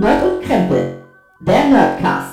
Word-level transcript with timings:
Nerd 0.00 0.22
und 0.22 0.44
Krempel, 0.44 1.02
der 1.40 1.64
Nerdcast. 1.64 2.27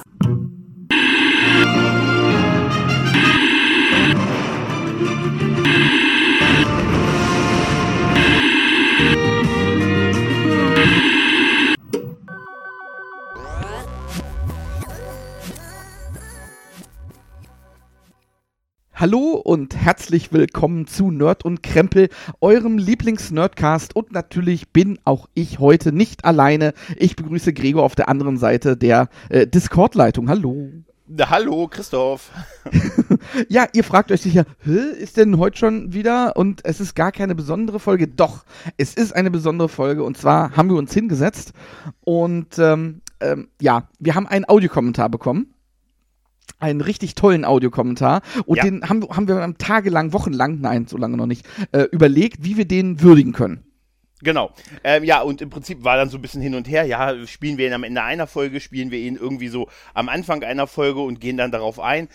Hallo 19.06 19.34
und 19.36 19.76
herzlich 19.76 20.34
willkommen 20.34 20.88
zu 20.88 21.12
Nerd 21.12 21.46
und 21.46 21.62
Krempel, 21.62 22.10
eurem 22.42 22.80
Lieblings-Nerdcast. 22.80 23.96
Und 23.96 24.12
natürlich 24.12 24.70
bin 24.70 24.98
auch 25.06 25.28
ich 25.36 25.60
heute 25.60 25.92
nicht 25.92 26.26
alleine. 26.26 26.74
Ich 26.98 27.16
begrüße 27.16 27.54
Gregor 27.54 27.84
auf 27.84 27.94
der 27.94 28.10
anderen 28.10 28.38
Seite 28.38 28.76
der 28.76 29.10
äh, 29.30 29.46
Discord-Leitung. 29.46 30.28
Hallo. 30.28 30.72
Hallo, 31.22 31.68
Christoph. 31.68 32.32
ja, 33.48 33.68
ihr 33.74 33.84
fragt 33.84 34.12
euch 34.12 34.22
sicher, 34.22 34.46
ist 35.00 35.18
denn 35.18 35.38
heute 35.38 35.60
schon 35.60 35.94
wieder? 35.94 36.36
Und 36.36 36.66
es 36.66 36.80
ist 36.80 36.96
gar 36.96 37.12
keine 37.12 37.36
besondere 37.36 37.80
Folge. 37.80 38.08
Doch, 38.08 38.44
es 38.78 38.96
ist 38.96 39.16
eine 39.16 39.30
besondere 39.30 39.70
Folge. 39.70 40.04
Und 40.04 40.18
zwar 40.18 40.58
haben 40.58 40.70
wir 40.70 40.78
uns 40.78 40.92
hingesetzt 40.92 41.54
und 42.04 42.58
ähm, 42.58 43.02
ähm, 43.20 43.50
ja, 43.62 43.88
wir 44.00 44.16
haben 44.16 44.26
einen 44.26 44.50
Audiokommentar 44.50 45.10
bekommen 45.10 45.55
einen 46.60 46.82
richtig 46.82 47.16
tollen 47.16 47.46
Audiokommentar 47.46 48.22
und 48.46 48.58
Ja. 48.58 48.64
den 48.64 48.88
haben, 48.88 49.04
haben 49.10 49.28
wir 49.28 49.56
tagelang, 49.58 50.14
wochenlang, 50.14 50.60
nein, 50.62 50.88
so 50.88 50.98
lange 50.98 51.18
noch 51.18 51.26
nicht, 51.28 51.46
äh, 51.72 51.84
überlegt, 51.92 52.44
wie 52.44 52.58
wir 52.58 52.66
den 52.66 53.02
würdigen 53.02 53.34
können. 53.34 53.64
Genau. 54.22 54.52
Ähm, 54.84 55.04
ja, 55.04 55.22
und 55.22 55.42
im 55.42 55.50
Prinzip 55.50 55.84
war 55.84 55.98
dann 55.98 56.10
so 56.10 56.18
ein 56.18 56.22
bisschen 56.22 56.42
hin 56.42 56.56
und 56.56 56.68
her. 56.70 56.86
Ja, 56.86 57.14
spielen 57.28 57.58
wir 57.58 57.68
ihn 57.68 57.74
am 57.74 57.84
Ende 57.84 58.02
einer 58.02 58.28
Folge, 58.28 58.60
spielen 58.62 58.90
wir 58.90 59.00
ihn 59.00 59.18
irgendwie 59.18 59.50
so 59.50 59.68
am 59.94 60.10
Anfang 60.10 60.42
einer 60.44 60.68
Folge 60.68 61.02
und 61.02 61.20
gehen 61.20 61.38
dann 61.38 61.52
darauf 61.52 61.80
ein. 61.80 62.08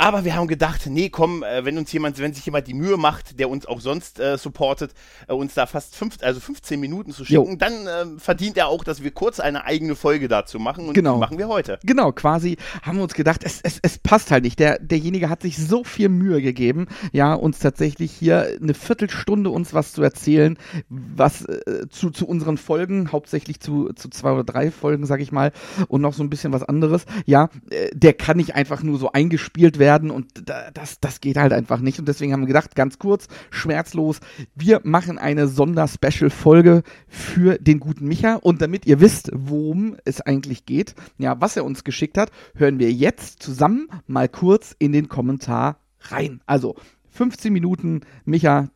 Aber 0.00 0.24
wir 0.24 0.34
haben 0.34 0.48
gedacht, 0.48 0.86
nee, 0.86 1.10
komm, 1.10 1.42
äh, 1.42 1.62
wenn 1.66 1.76
uns 1.76 1.92
jemand, 1.92 2.18
wenn 2.18 2.32
sich 2.32 2.46
jemand 2.46 2.66
die 2.66 2.72
Mühe 2.72 2.96
macht, 2.96 3.38
der 3.38 3.50
uns 3.50 3.66
auch 3.66 3.82
sonst 3.82 4.18
äh, 4.18 4.38
supportet, 4.38 4.94
äh, 5.28 5.34
uns 5.34 5.52
da 5.52 5.66
fast 5.66 5.94
fünf, 5.94 6.16
also 6.22 6.40
15 6.40 6.80
Minuten 6.80 7.12
zu 7.12 7.22
Jo. 7.24 7.44
schicken, 7.44 7.58
dann 7.58 7.86
äh, 7.86 8.06
verdient 8.18 8.56
er 8.56 8.68
auch, 8.68 8.82
dass 8.82 9.02
wir 9.02 9.10
kurz 9.10 9.40
eine 9.40 9.66
eigene 9.66 9.94
Folge 9.94 10.26
dazu 10.26 10.58
machen 10.58 10.88
und 10.88 10.94
Genau. 10.94 11.16
die 11.16 11.20
machen 11.20 11.36
wir 11.36 11.48
heute. 11.48 11.78
Genau, 11.84 12.12
quasi 12.12 12.56
haben 12.80 12.96
wir 12.96 13.02
uns 13.02 13.12
gedacht, 13.12 13.42
es, 13.44 13.60
es, 13.62 13.78
es 13.82 13.98
passt 13.98 14.30
halt 14.30 14.44
nicht. 14.44 14.58
Der, 14.58 14.78
derjenige 14.78 15.28
hat 15.28 15.42
sich 15.42 15.58
so 15.58 15.84
viel 15.84 16.08
Mühe 16.08 16.40
gegeben, 16.40 16.86
ja, 17.12 17.34
uns 17.34 17.58
tatsächlich 17.58 18.10
hier 18.10 18.56
eine 18.58 18.72
Viertelstunde 18.72 19.50
uns 19.50 19.74
was 19.74 19.92
zu 19.92 20.02
erzählen, 20.02 20.56
was 20.88 21.44
äh, 21.44 21.88
zu, 21.90 22.08
zu 22.08 22.26
unseren 22.26 22.56
Folgen, 22.56 23.12
hauptsächlich 23.12 23.60
zu, 23.60 23.92
zu 23.92 24.08
zwei 24.08 24.32
oder 24.32 24.44
drei 24.44 24.70
Folgen, 24.70 25.04
sag 25.04 25.20
ich 25.20 25.30
mal, 25.30 25.52
und 25.88 26.00
noch 26.00 26.14
so 26.14 26.22
ein 26.22 26.30
bisschen 26.30 26.54
was 26.54 26.62
anderes, 26.62 27.04
ja, 27.26 27.50
äh, 27.68 27.90
der 27.92 28.14
kann 28.14 28.38
nicht 28.38 28.54
einfach 28.54 28.82
nur 28.82 28.96
so 28.98 29.12
eingespielt 29.12 29.78
werden 29.78 29.89
und 29.98 30.48
da, 30.48 30.70
das, 30.72 31.00
das 31.00 31.20
geht 31.20 31.36
halt 31.36 31.52
einfach 31.52 31.80
nicht. 31.80 31.98
Und 31.98 32.06
deswegen 32.06 32.32
haben 32.32 32.40
wir 32.40 32.46
gedacht, 32.46 32.74
ganz 32.74 32.98
kurz, 32.98 33.26
schmerzlos, 33.50 34.20
wir 34.54 34.80
machen 34.84 35.18
eine 35.18 35.48
Sonder-Special-Folge 35.48 36.82
für 37.08 37.58
den 37.58 37.80
guten 37.80 38.06
Micha. 38.06 38.36
Und 38.36 38.62
damit 38.62 38.86
ihr 38.86 39.00
wisst, 39.00 39.30
worum 39.34 39.96
es 40.04 40.20
eigentlich 40.20 40.66
geht, 40.66 40.94
ja, 41.18 41.40
was 41.40 41.56
er 41.56 41.64
uns 41.64 41.84
geschickt 41.84 42.16
hat, 42.18 42.30
hören 42.54 42.78
wir 42.78 42.92
jetzt 42.92 43.42
zusammen 43.42 43.88
mal 44.06 44.28
kurz 44.28 44.74
in 44.78 44.92
den 44.92 45.08
Kommentar 45.08 45.80
rein. 46.00 46.40
Also 46.46 46.76
15 47.10 47.52
Minuten, 47.52 48.02
Micha, 48.24 48.68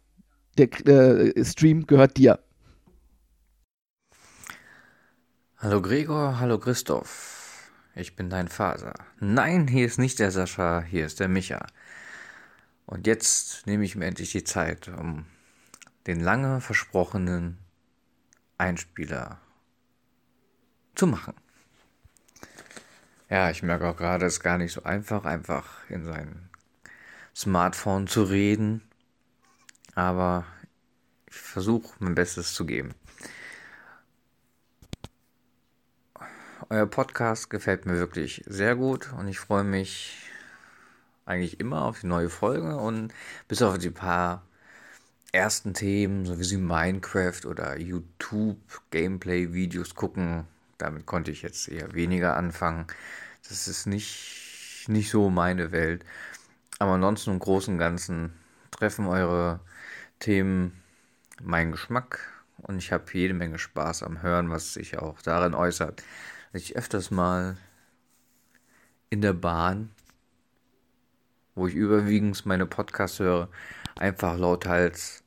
der 0.59 0.69
äh, 0.89 1.45
Stream 1.45 1.87
gehört 1.87 2.17
dir. 2.17 2.41
Hallo 5.59 5.81
Gregor, 5.81 6.39
hallo 6.41 6.59
Christoph. 6.59 7.44
Ich 7.97 8.16
bin 8.16 8.28
dein 8.28 8.49
Vater. 8.49 8.94
Nein, 9.21 9.69
hier 9.69 9.87
ist 9.87 9.99
nicht 9.99 10.19
der 10.19 10.32
Sascha, 10.32 10.82
hier 10.82 11.06
ist 11.06 11.21
der 11.21 11.28
Micha. 11.28 11.65
Und 12.87 13.06
jetzt 13.06 13.66
nehme 13.66 13.84
ich 13.84 13.94
mir 13.94 14.06
endlich 14.06 14.32
die 14.32 14.43
Zeit, 14.43 14.88
um 14.88 15.27
den 16.06 16.21
lange 16.21 16.60
versprochenen 16.60 17.59
Einspieler 18.59 19.41
zu 20.97 21.06
machen. 21.06 21.34
Ja, 23.31 23.50
ich 23.50 23.62
merke 23.62 23.88
auch 23.88 23.97
gerade, 23.97 24.26
es 24.26 24.34
ist 24.34 24.41
gar 24.41 24.59
nicht 24.59 24.72
so 24.72 24.82
einfach, 24.82 25.25
einfach 25.25 25.88
in 25.88 26.05
sein 26.05 26.50
Smartphone 27.34 28.06
zu 28.06 28.25
reden. 28.25 28.82
Aber 29.94 30.44
ich 31.28 31.37
versuche 31.37 31.94
mein 32.00 32.16
Bestes 32.16 32.55
zu 32.55 32.66
geben. 32.66 32.94
Euer 36.70 36.86
Podcast 36.86 37.50
gefällt 37.50 37.84
mir 37.84 37.94
wirklich 37.98 38.42
sehr 38.47 38.75
gut 38.75 39.12
und 39.12 39.28
ich 39.28 39.38
freue 39.38 39.64
mich 39.64 40.16
eigentlich 41.26 41.60
immer 41.60 41.82
auf 41.82 42.00
die 42.00 42.06
neue 42.06 42.30
Folge 42.30 42.76
und 42.76 43.12
bis 43.48 43.60
auf 43.60 43.76
die 43.76 43.91
paar 43.91 44.42
ersten 45.32 45.75
Themen, 45.75 46.25
so 46.25 46.38
wie 46.38 46.44
sie 46.44 46.56
Minecraft 46.56 47.44
oder 47.47 47.78
YouTube 47.78 48.58
Gameplay-Videos 48.91 49.94
gucken, 49.94 50.47
damit 50.78 51.04
konnte 51.04 51.30
ich 51.30 51.42
jetzt 51.42 51.69
eher 51.69 51.92
weniger 51.92 52.36
anfangen. 52.36 52.86
Das 53.46 53.69
ist 53.69 53.86
nicht, 53.86 54.86
nicht 54.88 55.10
so 55.10 55.28
meine 55.28 55.70
Welt. 55.70 56.04
Aber 56.78 56.92
ansonsten 56.92 57.32
im 57.32 57.41
Großen 57.41 57.75
und 57.75 57.78
Ganzen 57.78 58.32
treffen 58.70 59.06
eure 59.06 59.60
Themen 60.19 60.82
meinen 61.42 61.72
Geschmack 61.72 62.20
und 62.62 62.78
ich 62.78 62.91
habe 62.91 63.04
jede 63.12 63.34
Menge 63.34 63.58
Spaß 63.58 64.02
am 64.02 64.22
Hören, 64.22 64.48
was 64.50 64.72
sich 64.75 64.96
auch 64.98 65.20
darin 65.20 65.54
äußert, 65.54 66.02
dass 66.54 66.62
ich 66.62 66.76
öfters 66.76 67.10
mal 67.10 67.56
in 69.10 69.20
der 69.20 69.32
Bahn, 69.32 69.91
wo 71.56 71.66
ich 71.66 71.75
überwiegend 71.75 72.47
meine 72.47 72.65
Podcasts 72.65 73.19
höre, 73.19 73.48
einfach 73.97 74.38
lauthals 74.38 75.25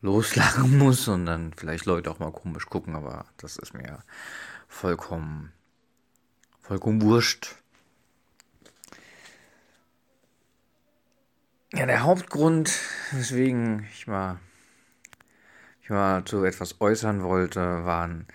loslachen 0.00 0.78
muss 0.78 1.06
und 1.06 1.26
dann 1.26 1.52
vielleicht 1.56 1.86
Leute 1.86 2.10
auch 2.10 2.18
mal 2.18 2.32
komisch 2.32 2.66
gucken, 2.66 2.96
aber 2.96 3.26
das 3.36 3.56
ist 3.56 3.72
mir 3.72 4.02
vollkommen, 4.66 5.52
vollkommen 6.58 7.00
wurscht. 7.00 7.54
Ja, 11.72 11.86
der 11.86 12.02
Hauptgrund, 12.02 12.76
weswegen 13.12 13.86
ich 13.92 14.08
mal, 14.08 14.40
ich 15.82 15.88
mal 15.90 16.24
zu 16.24 16.42
etwas 16.42 16.80
äußern 16.80 17.22
wollte, 17.22 17.60
waren 17.84 18.26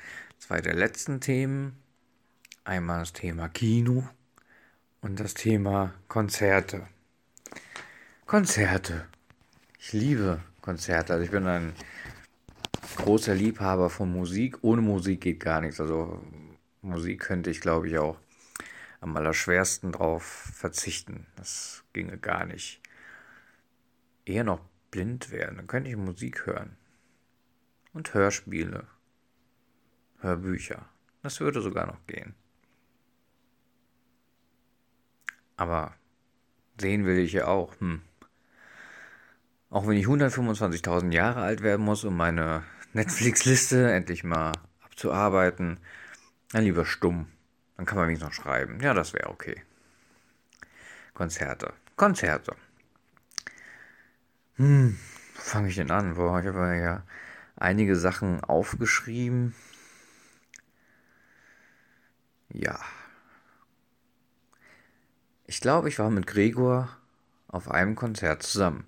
zwei 0.47 0.61
der 0.61 0.75
letzten 0.75 1.19
Themen. 1.19 1.75
Einmal 2.63 2.99
das 2.99 3.11
Thema 3.11 3.49
Kino 3.49 4.07
und 5.01 5.19
das 5.19 5.33
Thema 5.33 5.93
Konzerte. 6.07 6.87
Konzerte. 8.25 9.07
Ich 9.77 9.91
liebe 9.91 10.41
Konzerte. 10.61 11.11
Also 11.11 11.25
ich 11.25 11.31
bin 11.31 11.45
ein 11.47 11.73
großer 12.95 13.35
Liebhaber 13.35 13.89
von 13.89 14.09
Musik. 14.09 14.59
Ohne 14.61 14.81
Musik 14.81 15.19
geht 15.19 15.41
gar 15.41 15.59
nichts. 15.59 15.81
Also 15.81 16.23
Musik 16.81 17.19
könnte 17.19 17.49
ich, 17.49 17.59
glaube 17.59 17.89
ich, 17.89 17.97
auch 17.97 18.17
am 19.01 19.17
allerschwersten 19.17 19.91
drauf 19.91 20.23
verzichten. 20.23 21.25
Das 21.35 21.83
ginge 21.91 22.17
gar 22.17 22.45
nicht. 22.45 22.79
Eher 24.23 24.45
noch 24.45 24.61
blind 24.91 25.29
werden. 25.29 25.57
Dann 25.57 25.67
könnte 25.67 25.89
ich 25.89 25.97
Musik 25.97 26.45
hören. 26.45 26.77
Und 27.91 28.13
Hörspiele. 28.13 28.87
Hörbücher. 30.27 30.85
Das 31.23 31.39
würde 31.39 31.61
sogar 31.61 31.87
noch 31.87 32.05
gehen. 32.05 32.35
Aber 35.55 35.93
sehen 36.79 37.05
will 37.05 37.17
ich 37.19 37.33
ja 37.33 37.47
auch. 37.47 37.79
Hm. 37.79 38.01
Auch 39.69 39.87
wenn 39.87 39.97
ich 39.97 40.05
125.000 40.05 41.11
Jahre 41.11 41.41
alt 41.41 41.61
werden 41.61 41.83
muss, 41.83 42.03
um 42.03 42.15
meine 42.15 42.63
Netflix-Liste 42.93 43.91
endlich 43.91 44.23
mal 44.23 44.53
abzuarbeiten, 44.83 45.79
dann 46.51 46.63
lieber 46.63 46.85
stumm. 46.85 47.27
Dann 47.75 47.85
kann 47.85 47.97
man 47.97 48.07
wenigstens 48.07 48.29
noch 48.29 48.43
schreiben. 48.43 48.79
Ja, 48.81 48.93
das 48.93 49.13
wäre 49.13 49.29
okay. 49.29 49.61
Konzerte. 51.13 51.73
Konzerte. 51.95 52.55
Hm, 54.55 54.97
wo 55.35 55.41
fange 55.41 55.69
ich 55.69 55.75
denn 55.75 55.91
an? 55.91 56.15
Boah, 56.15 56.39
ich 56.39 56.47
habe 56.47 56.77
ja 56.77 57.03
einige 57.55 57.95
Sachen 57.95 58.43
aufgeschrieben. 58.43 59.53
Ja. 62.53 62.79
Ich 65.45 65.61
glaube, 65.61 65.89
ich 65.89 65.99
war 65.99 66.09
mit 66.09 66.27
Gregor 66.27 66.89
auf 67.47 67.71
einem 67.71 67.95
Konzert 67.95 68.43
zusammen. 68.43 68.85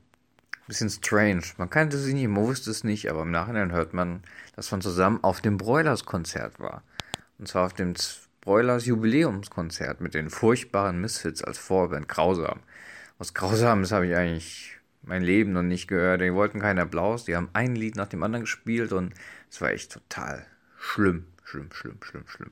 Bisschen 0.67 0.89
strange. 0.89 1.43
Man 1.57 1.69
kannte 1.69 1.97
sie 1.97 2.13
nicht, 2.13 2.27
man 2.27 2.45
wusste 2.45 2.69
es 2.69 2.83
nicht, 2.83 3.09
aber 3.09 3.23
im 3.23 3.31
Nachhinein 3.31 3.71
hört 3.71 3.93
man, 3.93 4.23
dass 4.55 4.71
man 4.71 4.81
zusammen 4.81 5.23
auf 5.23 5.41
dem 5.41 5.57
Broilers-Konzert 5.57 6.59
war. 6.59 6.83
Und 7.39 7.47
zwar 7.47 7.65
auf 7.65 7.73
dem 7.73 7.95
Broilers 8.41 8.85
Jubiläumskonzert 8.85 10.01
mit 10.01 10.13
den 10.13 10.29
furchtbaren 10.29 11.01
Misfits 11.01 11.43
als 11.43 11.57
Vorband. 11.57 12.07
Grausam. 12.07 12.59
Was 13.17 13.33
Grausames 13.33 13.91
habe 13.91 14.07
ich 14.07 14.15
eigentlich 14.15 14.77
mein 15.01 15.21
Leben 15.23 15.53
noch 15.53 15.63
nicht 15.63 15.87
gehört. 15.87 16.21
Die 16.21 16.33
wollten 16.33 16.59
keinen 16.59 16.79
Applaus. 16.79 17.25
Die 17.25 17.35
haben 17.35 17.49
ein 17.53 17.75
Lied 17.75 17.95
nach 17.95 18.07
dem 18.07 18.23
anderen 18.23 18.43
gespielt 18.43 18.91
und 18.91 19.13
es 19.49 19.59
war 19.61 19.71
echt 19.71 19.91
total 19.91 20.45
schlimm. 20.77 21.25
Schlimm, 21.43 21.69
schlimm, 21.71 21.97
schlimm, 22.01 22.27
schlimm. 22.27 22.51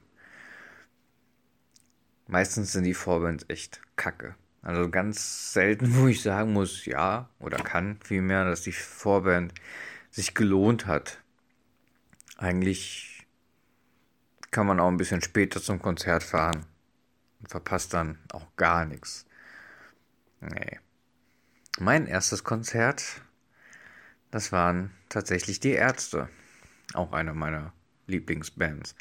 Meistens 2.28 2.74
sind 2.74 2.84
die 2.84 2.94
Vorbands 2.94 3.46
echt 3.48 3.82
kacke. 3.96 4.36
Also 4.62 4.90
ganz 4.90 5.54
selten, 5.54 5.96
wo 5.96 6.08
ich 6.08 6.22
sagen 6.22 6.54
muss, 6.54 6.86
ja, 6.86 7.30
oder 7.40 7.58
kann 7.58 8.00
vielmehr, 8.04 8.46
dass 8.46 8.62
die 8.62 8.74
Vorband 8.74 9.54
sich 10.12 10.34
gelohnt 10.34 10.86
hat. 10.86 11.22
Eigentlich 12.38 13.26
kann 14.52 14.68
man 14.68 14.80
auch 14.80 14.88
ein 14.88 14.98
bisschen 14.98 15.22
später 15.22 15.62
zum 15.62 15.82
Konzert 15.82 16.24
fahren 16.24 16.66
und 17.40 17.50
verpasst 17.50 17.94
dann 17.94 18.18
auch 18.32 18.56
gar 18.56 18.86
nichts. 18.86 19.26
Nee. 20.42 20.80
Mein 21.80 22.08
erstes 22.08 22.44
Konzert, 22.44 23.22
das 24.32 24.52
waren 24.52 24.92
tatsächlich 25.10 25.60
die 25.60 25.72
Ärzte. 25.72 26.30
Auch 26.94 27.12
eine 27.14 27.34
meiner 27.34 27.74
Lieblingsbands. 28.08 28.96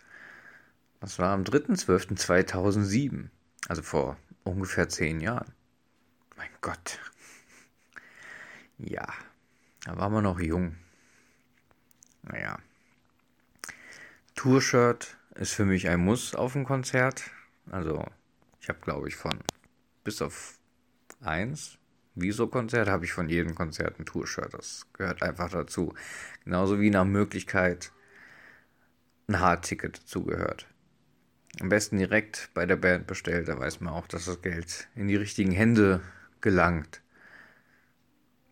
Das 1.01 1.19
war 1.19 1.33
am 1.33 1.43
3.12.2007, 1.43 3.29
also 3.69 3.83
vor 3.83 4.17
ungefähr 4.45 4.89
zehn 4.89 5.21
Jahren. 5.21 5.53
Mein 6.37 6.51
Gott. 6.61 6.99
Ja, 8.79 9.07
da 9.85 9.97
waren 9.97 10.13
wir 10.13 10.23
noch 10.23 10.41
jung. 10.41 10.77
Naja. 12.23 12.59
Tour-Shirt 14.35 15.17
ist 15.35 15.55
für 15.55 15.65
mich 15.65 15.89
ein 15.89 16.01
Muss 16.01 16.35
auf 16.35 16.53
dem 16.53 16.65
Konzert. 16.65 17.31
Also, 17.71 18.05
ich 18.61 18.69
habe, 18.69 18.81
glaube 18.81 19.09
ich, 19.09 19.17
von 19.17 19.39
bis 20.05 20.21
auf 20.23 20.59
eins 21.21 21.79
Wieso-Konzert 22.19 22.89
habe 22.89 23.05
ich 23.05 23.13
von 23.13 23.29
jedem 23.29 23.55
Konzert 23.55 24.01
ein 24.01 24.07
Tour-Shirt. 24.07 24.55
Das 24.55 24.87
gehört 24.95 25.23
einfach 25.23 25.51
dazu. 25.51 25.93
Genauso 26.45 26.81
wie 26.81 26.89
nach 26.89 27.05
Möglichkeit 27.05 27.93
ein 29.29 29.39
Hardticket 29.39 29.99
dazugehört. 29.99 30.67
Am 31.61 31.71
besten 31.71 31.97
direkt 31.97 32.51
bei 32.53 32.67
der 32.67 32.77
Band 32.77 33.07
bestellt, 33.07 33.49
da 33.49 33.59
weiß 33.59 33.81
man 33.81 33.95
auch, 33.95 34.07
dass 34.07 34.27
das 34.27 34.43
Geld 34.43 34.89
in 34.95 35.09
die 35.09 35.17
richtigen 35.17 35.53
Hände 35.53 36.03
gelangt. 36.43 37.01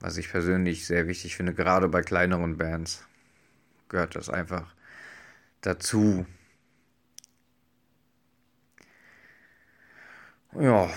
Was 0.01 0.17
ich 0.17 0.31
persönlich 0.31 0.87
sehr 0.87 1.07
wichtig 1.07 1.37
finde, 1.37 1.53
gerade 1.53 1.89
bei 1.89 2.01
kleineren 2.01 2.57
Bands 2.57 3.05
gehört 3.89 4.17
das 4.17 4.31
einfach 4.31 4.75
dazu. 5.61 6.27
Ja. 10.59 10.89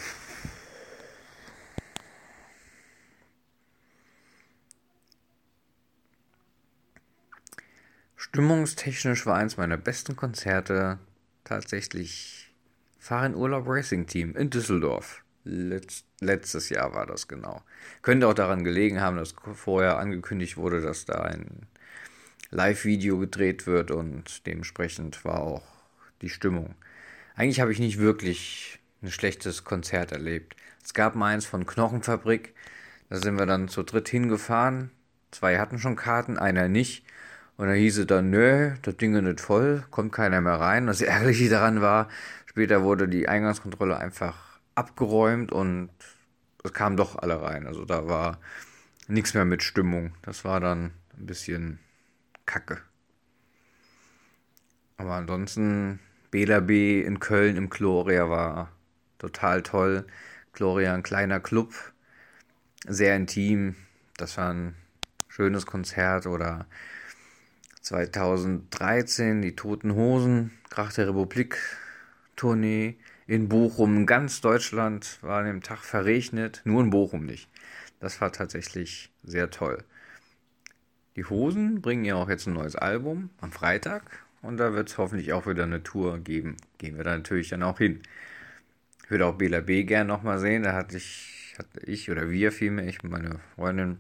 Stimmungstechnisch 8.15 9.25
war 9.25 9.36
eins 9.36 9.57
meiner 9.57 9.77
besten 9.77 10.15
Konzerte 10.15 11.00
tatsächlich 11.47 12.53
Fahren 12.99 13.35
Urlaub 13.35 13.65
Racing 13.67 14.05
Team 14.05 14.35
in 14.35 14.49
Düsseldorf. 14.49 15.23
Letz 15.44 16.03
letztes 16.19 16.69
Jahr 16.69 16.94
war 16.94 17.05
das 17.05 17.27
genau. 17.27 17.61
Könnte 18.01 18.27
auch 18.27 18.33
daran 18.33 18.63
gelegen 18.63 18.99
haben, 18.99 19.17
dass 19.17 19.33
vorher 19.53 19.97
angekündigt 19.97 20.57
wurde, 20.57 20.81
dass 20.81 21.05
da 21.05 21.21
ein 21.21 21.67
Live-Video 22.49 23.17
gedreht 23.17 23.65
wird 23.65 23.91
und 23.91 24.45
dementsprechend 24.45 25.23
war 25.23 25.39
auch 25.39 25.63
die 26.21 26.29
Stimmung. 26.29 26.75
Eigentlich 27.35 27.61
habe 27.61 27.71
ich 27.71 27.79
nicht 27.79 28.00
wirklich 28.00 28.79
ein 29.01 29.11
schlechtes 29.11 29.63
Konzert 29.63 30.11
erlebt. 30.11 30.55
Es 30.83 30.93
gab 30.93 31.15
mal 31.15 31.33
eins 31.33 31.45
von 31.45 31.65
Knochenfabrik, 31.65 32.55
da 33.09 33.17
sind 33.17 33.38
wir 33.38 33.45
dann 33.45 33.69
zu 33.69 33.83
dritt 33.83 34.09
hingefahren. 34.09 34.91
Zwei 35.31 35.59
hatten 35.59 35.79
schon 35.79 35.95
Karten, 35.95 36.38
einer 36.38 36.67
nicht. 36.67 37.05
Und 37.57 37.68
da 37.68 37.74
hieß 37.74 37.98
es 37.98 38.07
dann, 38.07 38.30
nö, 38.30 38.75
das 38.83 38.98
Ding 38.98 39.15
ist 39.15 39.24
nicht 39.24 39.42
voll, 39.42 39.83
kommt 39.89 40.12
keiner 40.12 40.42
mehr 40.42 40.59
rein. 40.59 40.88
Das 40.88 41.01
Ärgerliche 41.01 41.50
daran 41.50 41.81
war, 41.81 42.07
später 42.45 42.83
wurde 42.83 43.07
die 43.07 43.27
Eingangskontrolle 43.27 43.98
einfach 43.98 44.59
abgeräumt 44.75 45.51
und 45.51 45.89
es 46.63 46.74
kamen 46.74 46.98
doch 46.98 47.18
alle 47.18 47.42
rein. 47.42 47.65
Also 47.65 47.83
da 47.83 48.07
war 48.07 48.39
nichts 49.07 49.33
mehr 49.33 49.45
mit 49.45 49.63
Stimmung. 49.63 50.13
Das 50.21 50.45
war 50.45 50.59
dann 50.59 50.92
ein 51.18 51.25
bisschen 51.25 51.80
kacke. 52.45 52.80
Aber 54.98 55.13
ansonsten, 55.13 56.00
Bela 56.30 56.60
B 56.60 57.01
in 57.01 57.19
Köln 57.19 57.56
im 57.56 57.69
Gloria 57.69 58.30
war 58.30 58.71
total 59.18 59.63
toll. 59.63 60.06
Gloria 60.53 60.94
ein 60.94 61.03
kleiner 61.03 61.39
Club, 61.39 61.74
sehr 62.88 63.15
intim. 63.15 63.75
Das 64.18 64.38
war 64.38 64.51
ein 64.51 64.75
schönes 65.27 65.65
Konzert 65.65 66.25
oder 66.25 66.65
2013 67.88 69.42
die 69.42 69.56
Toten 69.56 69.95
Hosen, 69.95 70.51
Krach 70.69 70.92
der 70.92 71.07
Republik 71.07 71.57
Tournee 72.36 72.98
in 73.28 73.48
Bochum. 73.48 74.06
Ganz 74.06 74.42
Deutschland 74.42 75.19
war 75.22 75.39
an 75.39 75.45
dem 75.45 75.63
Tag 75.63 75.86
verregnet, 75.86 76.62
nur 76.66 76.84
in 76.84 76.89
Bochum 76.89 77.25
nicht. 77.25 77.48
Das 78.01 78.19
war 78.19 78.34
tatsächlich 78.34 79.10
sehr 79.24 79.51
toll. 79.51 79.86
Die 81.16 81.24
Hosen 81.24 81.81
bringen 81.81 82.04
ja 82.04 82.16
auch 82.16 82.28
jetzt 82.28 82.45
ein 82.48 82.54
neues 82.56 82.75
Album 82.75 83.30
am 83.39 83.54
Freitag 83.54 84.04
und 84.42 84.57
da 84.57 84.74
wird 84.74 84.89
es 84.89 84.98
hoffentlich 84.98 85.31
auch 85.31 85.48
wieder 85.48 85.63
eine 85.63 85.81
Tour 85.81 86.19
geben. 86.19 86.57
Gehen 86.80 86.98
wir 86.98 87.06
da 87.06 87.16
natürlich 87.16 87.48
dann 87.48 87.63
auch 87.63 87.78
hin. 87.78 88.01
Ich 89.06 89.12
würde 89.12 89.25
auch 89.25 89.36
Bela 89.36 89.62
B 89.62 89.86
gern 89.86 90.07
nochmal 90.07 90.39
sehen. 90.39 90.63
Da 90.63 90.74
hatte 90.74 90.98
ich, 90.98 91.56
hatte 91.57 91.80
ich 91.86 92.12
oder 92.12 92.30
wir 92.30 92.51
vielmehr, 92.51 92.86
ich 92.86 93.01
und 93.01 93.12
meine 93.12 93.39
Freundin, 93.56 94.00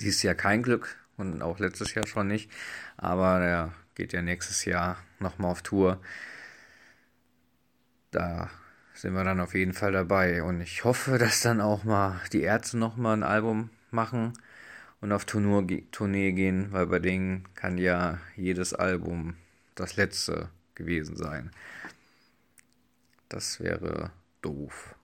dieses 0.00 0.22
Jahr 0.22 0.36
kein 0.36 0.62
Glück 0.62 0.96
und 1.16 1.42
auch 1.42 1.58
letztes 1.58 1.94
Jahr 1.94 2.06
schon 2.06 2.28
nicht. 2.28 2.50
Aber 2.98 3.38
der 3.38 3.72
geht 3.94 4.12
ja 4.12 4.20
nächstes 4.22 4.64
Jahr 4.64 4.98
nochmal 5.20 5.52
auf 5.52 5.62
Tour. 5.62 6.00
Da 8.10 8.50
sind 8.92 9.14
wir 9.14 9.24
dann 9.24 9.40
auf 9.40 9.54
jeden 9.54 9.72
Fall 9.72 9.92
dabei. 9.92 10.42
Und 10.42 10.60
ich 10.60 10.84
hoffe, 10.84 11.16
dass 11.18 11.40
dann 11.40 11.60
auch 11.60 11.84
mal 11.84 12.20
die 12.32 12.42
Ärzte 12.42 12.76
nochmal 12.76 13.16
ein 13.16 13.22
Album 13.22 13.70
machen 13.90 14.34
und 15.00 15.12
auf 15.12 15.24
Tournee 15.24 16.32
gehen, 16.32 16.72
weil 16.72 16.86
bei 16.86 16.98
denen 16.98 17.46
kann 17.54 17.78
ja 17.78 18.18
jedes 18.36 18.74
Album 18.74 19.36
das 19.76 19.96
letzte 19.96 20.50
gewesen 20.74 21.16
sein. 21.16 21.52
Das 23.28 23.60
wäre 23.60 24.10
doof. 24.42 24.96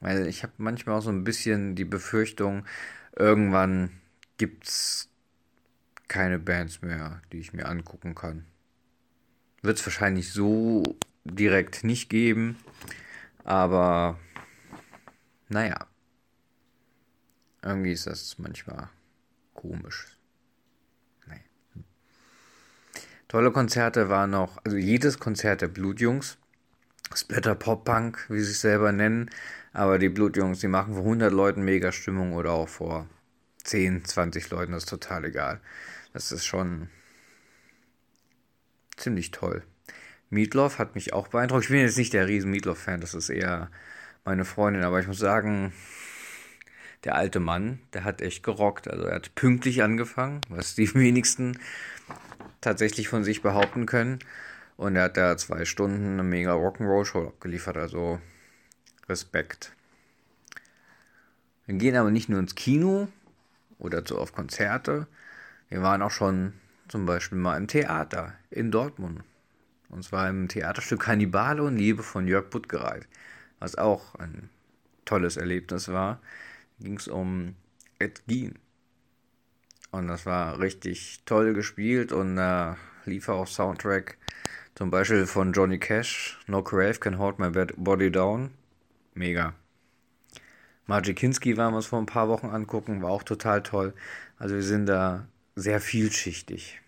Weil 0.00 0.26
ich 0.26 0.42
habe 0.42 0.52
manchmal 0.58 0.96
auch 0.96 1.02
so 1.02 1.10
ein 1.10 1.24
bisschen 1.24 1.76
die 1.76 1.84
Befürchtung, 1.84 2.66
irgendwann 3.14 3.90
gibt 4.36 4.66
es 4.66 5.08
keine 6.08 6.38
Bands 6.38 6.82
mehr, 6.82 7.20
die 7.32 7.38
ich 7.38 7.52
mir 7.52 7.66
angucken 7.66 8.14
kann. 8.14 8.46
Wird 9.62 9.78
es 9.78 9.86
wahrscheinlich 9.86 10.32
so 10.32 10.82
direkt 11.24 11.84
nicht 11.84 12.08
geben, 12.08 12.56
aber 13.44 14.18
naja, 15.48 15.86
irgendwie 17.62 17.92
ist 17.92 18.06
das 18.06 18.38
manchmal 18.38 18.88
komisch. 19.54 20.06
Nee. 21.26 21.42
Tolle 23.28 23.50
Konzerte 23.50 24.08
waren 24.08 24.30
noch, 24.30 24.58
also 24.64 24.76
jedes 24.76 25.18
Konzert 25.18 25.62
der 25.62 25.68
Blutjungs, 25.68 26.38
Splatter 27.14 27.54
Pop 27.54 27.84
Punk, 27.84 28.26
wie 28.28 28.38
sie 28.38 28.46
sich 28.46 28.58
selber 28.58 28.92
nennen, 28.92 29.30
aber 29.72 29.98
die 29.98 30.08
Blutjungs, 30.08 30.60
die 30.60 30.68
machen 30.68 30.94
vor 30.94 31.02
100 31.02 31.32
Leuten 31.32 31.64
mega 31.64 31.92
Stimmung 31.92 32.32
oder 32.34 32.52
auch 32.52 32.68
vor 32.68 33.08
10, 33.64 34.04
20 34.04 34.50
Leuten, 34.50 34.72
das 34.72 34.84
ist 34.84 34.90
total 34.90 35.24
egal. 35.24 35.60
Das 36.16 36.32
ist 36.32 36.46
schon 36.46 36.88
ziemlich 38.96 39.32
toll. 39.32 39.62
Meatloaf 40.30 40.78
hat 40.78 40.94
mich 40.94 41.12
auch 41.12 41.28
beeindruckt. 41.28 41.64
Ich 41.64 41.68
bin 41.68 41.80
jetzt 41.80 41.98
nicht 41.98 42.14
der 42.14 42.26
riesen 42.26 42.50
Meatloaf-Fan, 42.52 43.02
das 43.02 43.12
ist 43.12 43.28
eher 43.28 43.70
meine 44.24 44.46
Freundin, 44.46 44.82
aber 44.82 44.98
ich 44.98 45.06
muss 45.06 45.18
sagen, 45.18 45.74
der 47.04 47.16
alte 47.16 47.38
Mann, 47.38 47.80
der 47.92 48.04
hat 48.04 48.22
echt 48.22 48.42
gerockt. 48.42 48.88
Also 48.88 49.04
er 49.04 49.16
hat 49.16 49.34
pünktlich 49.34 49.82
angefangen, 49.82 50.40
was 50.48 50.74
die 50.74 50.94
wenigsten 50.94 51.58
tatsächlich 52.62 53.08
von 53.08 53.22
sich 53.22 53.42
behaupten 53.42 53.84
können. 53.84 54.20
Und 54.78 54.96
er 54.96 55.02
hat 55.02 55.18
da 55.18 55.36
zwei 55.36 55.66
Stunden 55.66 56.14
eine 56.14 56.22
mega 56.22 56.54
Rock'n'Roll-Show 56.54 57.26
abgeliefert, 57.26 57.76
also 57.76 58.22
Respekt. 59.06 59.74
Wir 61.66 61.74
gehen 61.74 61.94
aber 61.94 62.10
nicht 62.10 62.30
nur 62.30 62.40
ins 62.40 62.54
Kino 62.54 63.08
oder 63.78 64.02
so 64.06 64.16
auf 64.18 64.32
Konzerte. 64.32 65.08
Wir 65.68 65.82
waren 65.82 66.02
auch 66.02 66.10
schon 66.10 66.52
zum 66.88 67.06
Beispiel 67.06 67.38
mal 67.38 67.56
im 67.56 67.66
Theater 67.66 68.34
in 68.50 68.70
Dortmund. 68.70 69.22
Und 69.88 70.04
zwar 70.04 70.28
im 70.28 70.48
Theaterstück 70.48 71.06
Hannibale 71.06 71.62
und 71.62 71.76
Liebe 71.76 72.02
von 72.02 72.26
Jörg 72.26 72.50
Buttgereit, 72.50 73.06
was 73.58 73.76
auch 73.76 74.14
ein 74.16 74.50
tolles 75.04 75.36
Erlebnis 75.36 75.88
war. 75.88 76.20
Ging 76.80 76.96
es 76.96 77.08
um 77.08 77.54
Ed 77.98 78.22
Gein. 78.26 78.58
Und 79.90 80.08
das 80.08 80.26
war 80.26 80.58
richtig 80.58 81.22
toll 81.24 81.54
gespielt 81.54 82.12
und 82.12 82.36
äh, 82.38 82.74
lief 83.04 83.28
auch 83.28 83.46
Soundtrack 83.46 84.18
zum 84.74 84.90
Beispiel 84.90 85.26
von 85.26 85.52
Johnny 85.52 85.78
Cash, 85.78 86.38
No 86.46 86.62
Crave 86.62 86.98
Can 86.98 87.18
Hold 87.18 87.38
My 87.38 87.48
Body 87.76 88.10
Down. 88.10 88.50
Mega. 89.14 89.54
Margie 90.86 91.14
Kinski 91.14 91.56
waren 91.56 91.72
wir 91.72 91.78
uns 91.78 91.86
vor 91.86 91.98
ein 91.98 92.06
paar 92.06 92.28
Wochen 92.28 92.48
angucken, 92.48 93.00
war 93.00 93.10
auch 93.10 93.22
total 93.22 93.62
toll. 93.62 93.94
Also 94.38 94.54
wir 94.56 94.62
sind 94.62 94.86
da 94.86 95.26
sehr 95.56 95.80
vielschichtig. 95.80 96.80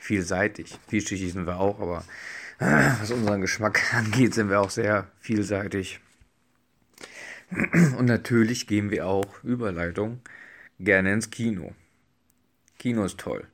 vielseitig. 0.00 0.78
Vielschichtig 0.88 1.32
sind 1.32 1.46
wir 1.46 1.58
auch, 1.58 1.80
aber 1.80 2.04
was 2.58 3.10
unseren 3.10 3.40
Geschmack 3.40 3.82
angeht, 3.94 4.32
sind 4.34 4.48
wir 4.48 4.60
auch 4.60 4.70
sehr 4.70 5.10
vielseitig. 5.20 6.00
Und 7.50 8.06
natürlich 8.06 8.66
gehen 8.66 8.90
wir 8.90 9.06
auch, 9.06 9.42
Überleitung, 9.42 10.20
gerne 10.78 11.12
ins 11.12 11.30
Kino. 11.30 11.74
Kino 12.78 13.04
ist 13.04 13.18
toll. 13.18 13.46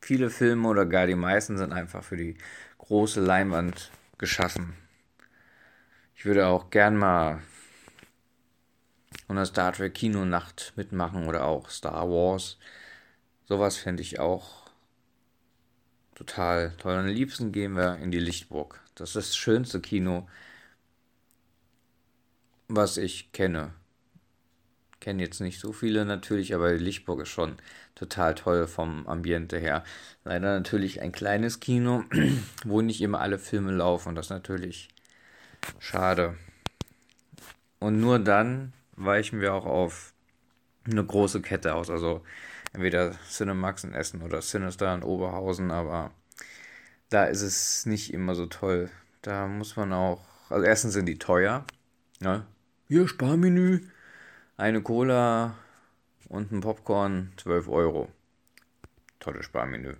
Viele 0.00 0.30
Filme 0.30 0.68
oder 0.68 0.84
gar 0.84 1.06
die 1.06 1.14
meisten 1.14 1.56
sind 1.56 1.72
einfach 1.72 2.04
für 2.04 2.16
die 2.16 2.36
große 2.78 3.20
Leinwand 3.20 3.90
geschaffen. 4.18 4.74
Ich 6.14 6.26
würde 6.26 6.46
auch 6.46 6.70
gern 6.70 6.96
mal 6.96 7.40
eine 9.28 9.46
Star 9.46 9.72
Trek 9.72 9.94
Kinonacht 9.94 10.72
mitmachen 10.76 11.26
oder 11.26 11.44
auch 11.44 11.70
Star 11.70 12.08
Wars. 12.08 12.58
Sowas 13.50 13.78
fände 13.78 14.00
ich 14.00 14.20
auch 14.20 14.62
total 16.14 16.72
toll. 16.78 16.94
Am 16.94 17.06
liebsten 17.06 17.50
gehen 17.50 17.74
wir 17.74 17.96
in 17.96 18.12
die 18.12 18.20
Lichtburg. 18.20 18.80
Das 18.94 19.08
ist 19.08 19.16
das 19.16 19.36
schönste 19.36 19.80
Kino, 19.80 20.28
was 22.68 22.96
ich 22.96 23.32
kenne. 23.32 23.72
Kenne 25.00 25.24
jetzt 25.24 25.40
nicht 25.40 25.58
so 25.58 25.72
viele 25.72 26.04
natürlich, 26.04 26.54
aber 26.54 26.72
Lichtburg 26.74 27.22
ist 27.22 27.30
schon 27.30 27.56
total 27.96 28.36
toll 28.36 28.68
vom 28.68 29.08
Ambiente 29.08 29.58
her. 29.58 29.82
Leider 30.22 30.54
natürlich 30.54 31.00
ein 31.00 31.10
kleines 31.10 31.58
Kino, 31.58 32.04
wo 32.64 32.82
nicht 32.82 33.00
immer 33.00 33.20
alle 33.20 33.40
Filme 33.40 33.72
laufen. 33.72 34.14
Das 34.14 34.26
ist 34.26 34.30
natürlich 34.30 34.90
schade. 35.80 36.36
Und 37.80 38.00
nur 38.00 38.20
dann 38.20 38.74
weichen 38.94 39.40
wir 39.40 39.54
auch 39.54 39.66
auf 39.66 40.14
eine 40.84 41.04
große 41.04 41.42
Kette 41.42 41.74
aus. 41.74 41.90
Also 41.90 42.22
entweder 42.72 43.16
Cinemax 43.28 43.84
in 43.84 43.94
Essen 43.94 44.22
oder 44.22 44.42
Sinister 44.42 44.94
in 44.94 45.02
Oberhausen, 45.02 45.70
aber 45.70 46.12
da 47.08 47.24
ist 47.24 47.42
es 47.42 47.86
nicht 47.86 48.12
immer 48.12 48.34
so 48.34 48.46
toll. 48.46 48.90
Da 49.22 49.46
muss 49.46 49.76
man 49.76 49.92
auch, 49.92 50.20
also 50.48 50.64
erstens 50.64 50.94
sind 50.94 51.06
die 51.06 51.18
teuer, 51.18 51.64
ne? 52.20 52.46
Hier, 52.88 53.06
Sparmenü, 53.06 53.80
eine 54.56 54.82
Cola 54.82 55.56
und 56.28 56.52
ein 56.52 56.60
Popcorn, 56.60 57.32
12 57.36 57.68
Euro. 57.68 58.08
Tolles 59.20 59.44
Sparmenü. 59.44 59.94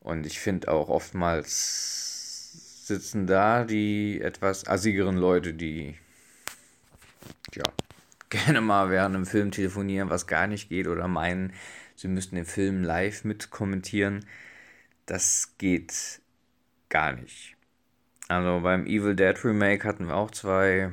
Und 0.00 0.26
ich 0.26 0.40
finde 0.40 0.72
auch 0.72 0.88
oftmals 0.88 2.86
sitzen 2.86 3.26
da 3.26 3.64
die 3.64 4.20
etwas 4.20 4.66
assigeren 4.66 5.18
Leute, 5.18 5.52
die 5.54 5.98
ja, 7.54 7.64
gerne 8.30 8.60
mal 8.60 8.90
während 8.90 9.14
einem 9.14 9.26
Film 9.26 9.50
telefonieren, 9.50 10.10
was 10.10 10.26
gar 10.26 10.46
nicht 10.46 10.68
geht, 10.68 10.86
oder 10.86 11.08
meinen, 11.08 11.52
sie 11.96 12.08
müssten 12.08 12.36
den 12.36 12.44
Film 12.46 12.82
live 12.82 13.24
mit 13.24 13.50
kommentieren. 13.50 14.24
Das 15.06 15.54
geht 15.58 16.20
gar 16.88 17.12
nicht. 17.12 17.56
Also 18.28 18.60
beim 18.60 18.86
Evil 18.86 19.16
Dead 19.16 19.42
Remake 19.44 19.86
hatten 19.88 20.06
wir 20.06 20.16
auch 20.16 20.30
zwei 20.30 20.92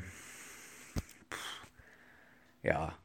ja, 2.65 2.97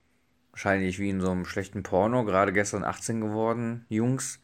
wahrscheinlich 0.53 0.99
wie 0.99 1.11
in 1.11 1.21
so 1.21 1.31
einem 1.31 1.45
schlechten 1.45 1.83
Porno, 1.83 2.25
gerade 2.25 2.53
gestern 2.53 2.83
18 2.83 3.21
geworden, 3.21 3.85
Jungs. 3.91 4.41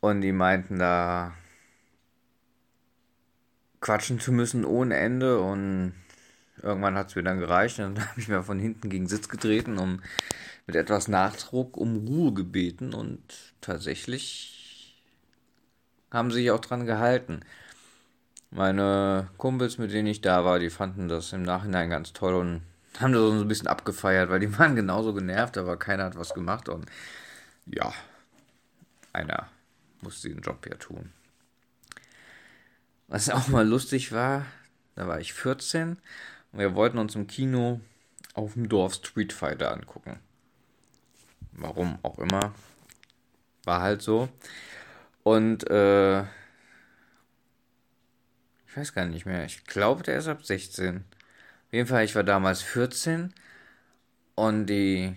Und 0.00 0.20
die 0.22 0.32
meinten 0.32 0.78
da 0.78 1.34
quatschen 3.80 4.18
zu 4.18 4.32
müssen 4.32 4.64
ohne 4.64 4.96
Ende 4.96 5.40
und 5.40 5.94
irgendwann 6.62 6.96
hat 6.96 7.08
es 7.08 7.16
mir 7.16 7.22
dann 7.22 7.40
gereicht 7.40 7.78
und 7.78 7.96
dann 7.96 8.08
habe 8.10 8.20
ich 8.20 8.28
mir 8.28 8.42
von 8.42 8.58
hinten 8.58 8.90
gegen 8.90 9.06
Sitz 9.06 9.28
getreten 9.28 9.78
und 9.78 10.02
mit 10.66 10.76
etwas 10.76 11.08
Nachdruck 11.08 11.76
um 11.76 11.96
Ruhe 12.06 12.32
gebeten 12.32 12.92
und 12.92 13.22
tatsächlich 13.60 15.02
haben 16.10 16.30
sie 16.30 16.40
sich 16.40 16.50
auch 16.50 16.60
dran 16.60 16.86
gehalten. 16.86 17.40
Meine 18.50 19.28
Kumpels, 19.36 19.78
mit 19.78 19.92
denen 19.92 20.08
ich 20.08 20.20
da 20.20 20.44
war, 20.44 20.58
die 20.58 20.70
fanden 20.70 21.08
das 21.08 21.32
im 21.32 21.42
Nachhinein 21.42 21.90
ganz 21.90 22.12
toll 22.12 22.34
und 22.34 22.62
haben 23.00 23.12
da 23.12 23.18
so 23.18 23.32
ein 23.32 23.48
bisschen 23.48 23.66
abgefeiert, 23.66 24.30
weil 24.30 24.40
die 24.40 24.58
waren 24.58 24.76
genauso 24.76 25.14
genervt, 25.14 25.58
aber 25.58 25.76
keiner 25.76 26.04
hat 26.04 26.16
was 26.16 26.34
gemacht 26.34 26.68
und 26.68 26.86
ja, 27.66 27.92
einer 29.12 29.48
musste 30.00 30.28
den 30.28 30.40
Job 30.40 30.66
ja 30.68 30.76
tun. 30.76 31.12
Was 33.08 33.30
auch 33.30 33.48
mal 33.48 33.66
lustig 33.66 34.12
war, 34.12 34.44
da 34.94 35.06
war 35.06 35.20
ich 35.20 35.32
14 35.32 35.98
und 36.58 36.64
wir 36.64 36.74
wollten 36.74 36.98
uns 36.98 37.14
im 37.14 37.28
Kino 37.28 37.80
auf 38.34 38.54
dem 38.54 38.68
Dorf 38.68 38.94
Street 38.94 39.32
Fighter 39.32 39.72
angucken. 39.72 40.18
Warum 41.52 42.00
auch 42.02 42.18
immer. 42.18 42.52
War 43.62 43.80
halt 43.80 44.02
so. 44.02 44.28
Und 45.22 45.70
äh, 45.70 46.22
ich 46.22 46.26
weiß 48.76 48.92
gar 48.92 49.04
nicht 49.04 49.24
mehr. 49.24 49.44
Ich 49.44 49.66
glaube, 49.66 50.02
der 50.02 50.18
ist 50.18 50.26
ab 50.26 50.44
16. 50.44 50.96
Auf 50.96 51.72
jeden 51.72 51.86
Fall, 51.86 52.04
ich 52.04 52.16
war 52.16 52.24
damals 52.24 52.60
14 52.62 53.32
und 54.34 54.66
die 54.66 55.14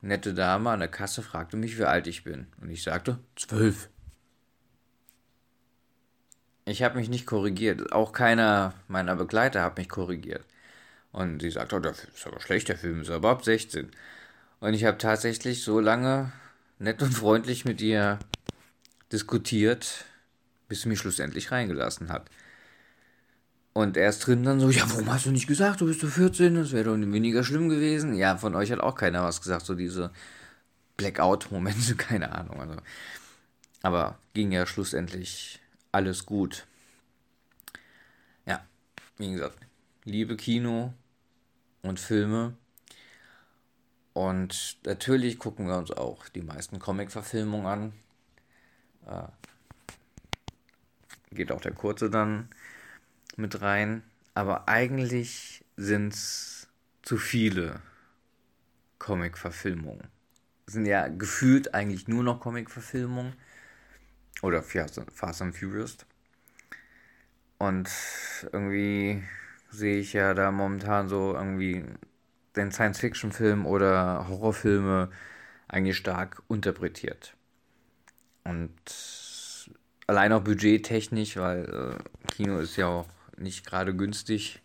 nette 0.00 0.32
Dame 0.32 0.70
an 0.70 0.80
der 0.80 0.88
Kasse 0.88 1.20
fragte 1.20 1.58
mich, 1.58 1.76
wie 1.76 1.84
alt 1.84 2.06
ich 2.06 2.24
bin. 2.24 2.46
Und 2.62 2.70
ich 2.70 2.82
sagte, 2.82 3.18
12. 3.36 3.90
Ich 6.64 6.82
habe 6.82 6.96
mich 6.96 7.10
nicht 7.10 7.26
korrigiert. 7.26 7.92
Auch 7.92 8.12
keiner 8.12 8.72
meiner 8.88 9.16
Begleiter 9.16 9.62
hat 9.62 9.76
mich 9.76 9.90
korrigiert. 9.90 10.46
Und 11.12 11.40
sie 11.40 11.50
sagte, 11.50 11.76
oh, 11.76 11.80
das 11.80 12.04
ist 12.04 12.26
aber 12.26 12.40
schlecht, 12.40 12.68
der 12.68 12.78
Film 12.78 13.00
ist 13.00 13.10
aber 13.10 13.30
ab 13.30 13.44
16. 13.44 13.90
Und 14.60 14.74
ich 14.74 14.84
habe 14.84 14.98
tatsächlich 14.98 15.62
so 15.62 15.80
lange 15.80 16.32
nett 16.78 17.02
und 17.02 17.12
freundlich 17.12 17.64
mit 17.64 17.80
ihr 17.80 18.18
diskutiert, 19.12 20.04
bis 20.68 20.82
sie 20.82 20.88
mich 20.88 20.98
schlussendlich 20.98 21.50
reingelassen 21.50 22.10
hat. 22.10 22.30
Und 23.72 23.96
erst 23.96 24.26
drin 24.26 24.42
dann 24.42 24.60
so, 24.60 24.70
ja, 24.70 24.90
warum 24.90 25.12
hast 25.12 25.26
du 25.26 25.30
nicht 25.30 25.46
gesagt, 25.46 25.80
du 25.80 25.86
bist 25.86 26.00
so 26.00 26.08
14, 26.08 26.56
das 26.56 26.72
wäre 26.72 26.84
doch 26.84 26.96
weniger 26.96 27.44
schlimm 27.44 27.68
gewesen. 27.68 28.14
Ja, 28.14 28.36
von 28.36 28.54
euch 28.54 28.72
hat 28.72 28.80
auch 28.80 28.96
keiner 28.96 29.22
was 29.22 29.40
gesagt, 29.40 29.66
so 29.66 29.74
diese 29.74 30.10
Blackout-Momente, 30.96 31.94
keine 31.96 32.32
Ahnung. 32.32 32.60
Also. 32.60 32.76
Aber 33.82 34.18
ging 34.34 34.52
ja 34.52 34.66
schlussendlich 34.66 35.60
alles 35.92 36.26
gut. 36.26 36.66
Ja, 38.46 38.64
wie 39.16 39.30
gesagt, 39.30 39.58
liebe 40.04 40.36
Kino 40.36 40.92
und 41.82 42.00
Filme. 42.00 42.56
Und 44.12 44.78
natürlich 44.84 45.38
gucken 45.38 45.68
wir 45.68 45.76
uns 45.76 45.90
auch 45.90 46.28
die 46.28 46.42
meisten 46.42 46.78
Comic-Verfilmungen 46.78 47.66
an. 47.66 47.92
Äh, 49.06 49.28
geht 51.30 51.52
auch 51.52 51.60
der 51.60 51.72
kurze 51.72 52.10
dann 52.10 52.48
mit 53.36 53.60
rein. 53.60 54.02
Aber 54.34 54.68
eigentlich 54.68 55.64
sind 55.76 56.14
es 56.14 56.68
zu 57.02 57.16
viele 57.16 57.80
Comic-Verfilmungen. 58.98 60.08
Sind 60.66 60.86
ja 60.86 61.08
gefühlt 61.08 61.74
eigentlich 61.74 62.08
nur 62.08 62.24
noch 62.24 62.40
Comic-Verfilmungen. 62.40 63.34
Oder 64.42 64.62
Fast 64.62 65.42
and 65.42 65.56
Furious. 65.56 65.96
Und 67.58 67.90
irgendwie 68.52 69.24
sehe 69.70 69.98
ich 69.98 70.12
ja 70.12 70.34
da 70.34 70.50
momentan 70.50 71.08
so 71.08 71.34
irgendwie 71.34 71.84
den 72.56 72.72
Science-Fiction-Film 72.72 73.66
oder 73.66 74.26
Horrorfilme 74.28 75.10
eigentlich 75.68 75.96
stark 75.96 76.42
interpretiert. 76.48 77.34
Und 78.44 78.72
allein 80.06 80.32
auch 80.32 80.42
budgettechnisch, 80.42 81.36
weil 81.36 81.98
äh, 81.98 82.32
Kino 82.32 82.58
ist 82.58 82.76
ja 82.76 82.86
auch 82.86 83.06
nicht 83.36 83.66
gerade 83.66 83.94
günstig. 83.94 84.60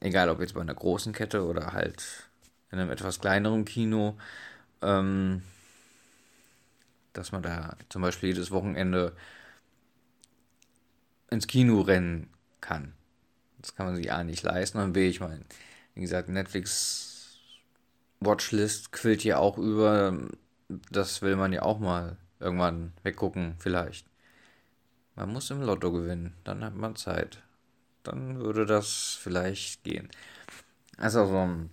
Egal 0.00 0.28
ob 0.28 0.40
jetzt 0.40 0.54
bei 0.54 0.60
einer 0.60 0.74
großen 0.74 1.12
Kette 1.12 1.44
oder 1.44 1.72
halt 1.72 2.28
in 2.70 2.78
einem 2.78 2.90
etwas 2.90 3.20
kleineren 3.20 3.64
Kino. 3.64 4.18
Ähm, 4.82 5.42
dass 7.16 7.32
man 7.32 7.42
da 7.42 7.76
zum 7.88 8.02
Beispiel 8.02 8.30
jedes 8.30 8.50
Wochenende 8.50 9.16
ins 11.30 11.46
Kino 11.46 11.80
rennen 11.80 12.28
kann. 12.60 12.92
Das 13.66 13.74
kann 13.74 13.86
man 13.86 13.96
sich 13.96 14.12
A 14.12 14.22
nicht 14.22 14.44
leisten 14.44 14.78
und 14.78 14.92
B, 14.92 15.08
ich 15.08 15.20
meine, 15.20 15.40
wie 15.94 16.02
gesagt, 16.02 16.28
Netflix 16.28 17.40
Watchlist 18.20 18.92
quillt 18.92 19.24
ja 19.24 19.38
auch 19.38 19.58
über. 19.58 20.16
Das 20.90 21.22
will 21.22 21.36
man 21.36 21.52
ja 21.52 21.62
auch 21.62 21.78
mal 21.78 22.16
irgendwann 22.40 22.92
weggucken, 23.02 23.56
vielleicht. 23.58 24.06
Man 25.16 25.32
muss 25.32 25.50
im 25.50 25.62
Lotto 25.62 25.92
gewinnen, 25.92 26.34
dann 26.44 26.64
hat 26.64 26.74
man 26.74 26.96
Zeit 26.96 27.42
dann 28.06 28.38
würde 28.40 28.66
das 28.66 29.18
vielleicht 29.20 29.84
gehen. 29.84 30.08
Also 30.96 31.26
so 31.26 31.38
ein 31.38 31.70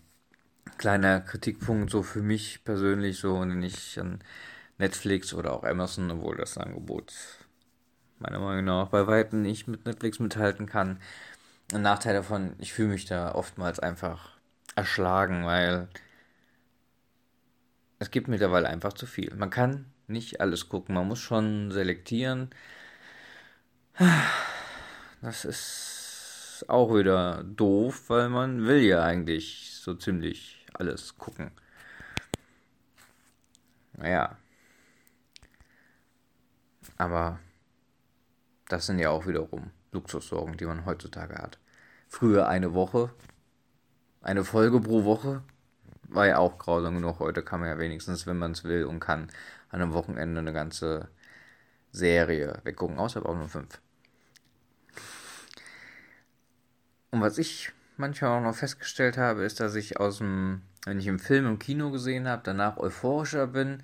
kleiner 0.77 1.21
Kritikpunkt 1.21 1.91
so 1.91 2.03
für 2.03 2.21
mich 2.21 2.63
persönlich, 2.63 3.19
so 3.19 3.39
wenn 3.41 3.63
ich 3.63 3.99
an 3.99 4.19
Netflix 4.77 5.33
oder 5.33 5.53
auch 5.53 5.63
Amazon, 5.63 6.11
obwohl 6.11 6.37
das 6.37 6.57
Angebot 6.57 7.13
meiner 8.19 8.39
Meinung 8.39 8.65
nach 8.65 8.89
bei 8.89 9.05
weitem 9.07 9.41
nicht 9.41 9.67
mit 9.67 9.85
Netflix 9.85 10.19
mithalten 10.19 10.65
kann. 10.65 10.99
Ein 11.73 11.81
Nachteil 11.81 12.13
davon, 12.13 12.55
ich 12.59 12.71
fühle 12.71 12.89
mich 12.89 13.05
da 13.05 13.33
oftmals 13.33 13.79
einfach 13.79 14.37
erschlagen, 14.75 15.43
weil 15.43 15.87
es 17.97 18.11
gibt 18.11 18.27
mittlerweile 18.27 18.69
einfach 18.69 18.93
zu 18.93 19.07
viel. 19.07 19.33
Man 19.35 19.49
kann 19.49 19.91
nicht 20.05 20.39
alles 20.39 20.69
gucken, 20.69 20.93
man 20.93 21.07
muss 21.07 21.19
schon 21.19 21.71
selektieren. 21.71 22.51
Das 25.23 25.45
ist 25.45 26.63
auch 26.67 26.93
wieder 26.93 27.43
doof, 27.43 28.03
weil 28.07 28.29
man 28.29 28.67
will 28.67 28.81
ja 28.81 29.03
eigentlich 29.03 29.73
so 29.81 29.95
ziemlich 29.95 30.67
alles 30.73 31.17
gucken. 31.17 31.49
Naja. 33.93 34.37
Aber 36.97 37.39
das 38.67 38.85
sind 38.85 38.99
ja 38.99 39.09
auch 39.09 39.25
wiederum 39.25 39.71
Luxussorgen, 39.91 40.55
die 40.55 40.65
man 40.65 40.85
heutzutage 40.85 41.35
hat. 41.35 41.57
Früher 42.13 42.47
eine 42.47 42.75
Woche, 42.75 43.09
eine 44.21 44.43
Folge 44.43 44.79
pro 44.79 45.03
Woche, 45.03 45.41
war 46.03 46.27
ja 46.27 46.37
auch 46.37 46.59
grausam 46.59 46.93
genug. 46.93 47.17
Heute 47.17 47.41
kann 47.41 47.59
man 47.59 47.69
ja 47.69 47.79
wenigstens, 47.79 48.27
wenn 48.27 48.37
man 48.37 48.51
es 48.51 48.63
will 48.63 48.85
und 48.85 48.99
kann, 48.99 49.31
an 49.69 49.81
einem 49.81 49.93
Wochenende 49.93 50.39
eine 50.39 50.53
ganze 50.53 51.09
Serie 51.91 52.61
weggucken, 52.65 52.99
außer 52.99 53.25
auch 53.25 53.33
nur 53.33 53.49
fünf. 53.49 53.81
Und 57.09 57.21
was 57.21 57.39
ich 57.39 57.71
manchmal 57.97 58.37
auch 58.37 58.43
noch 58.43 58.55
festgestellt 58.55 59.17
habe, 59.17 59.43
ist, 59.43 59.59
dass 59.59 59.73
ich 59.73 59.99
aus 59.99 60.19
dem, 60.19 60.61
wenn 60.85 60.99
ich 60.99 61.09
einen 61.09 61.17
Film 61.17 61.47
im 61.47 61.57
Kino 61.57 61.89
gesehen 61.89 62.27
habe, 62.27 62.43
danach 62.45 62.77
euphorischer 62.77 63.47
bin, 63.47 63.81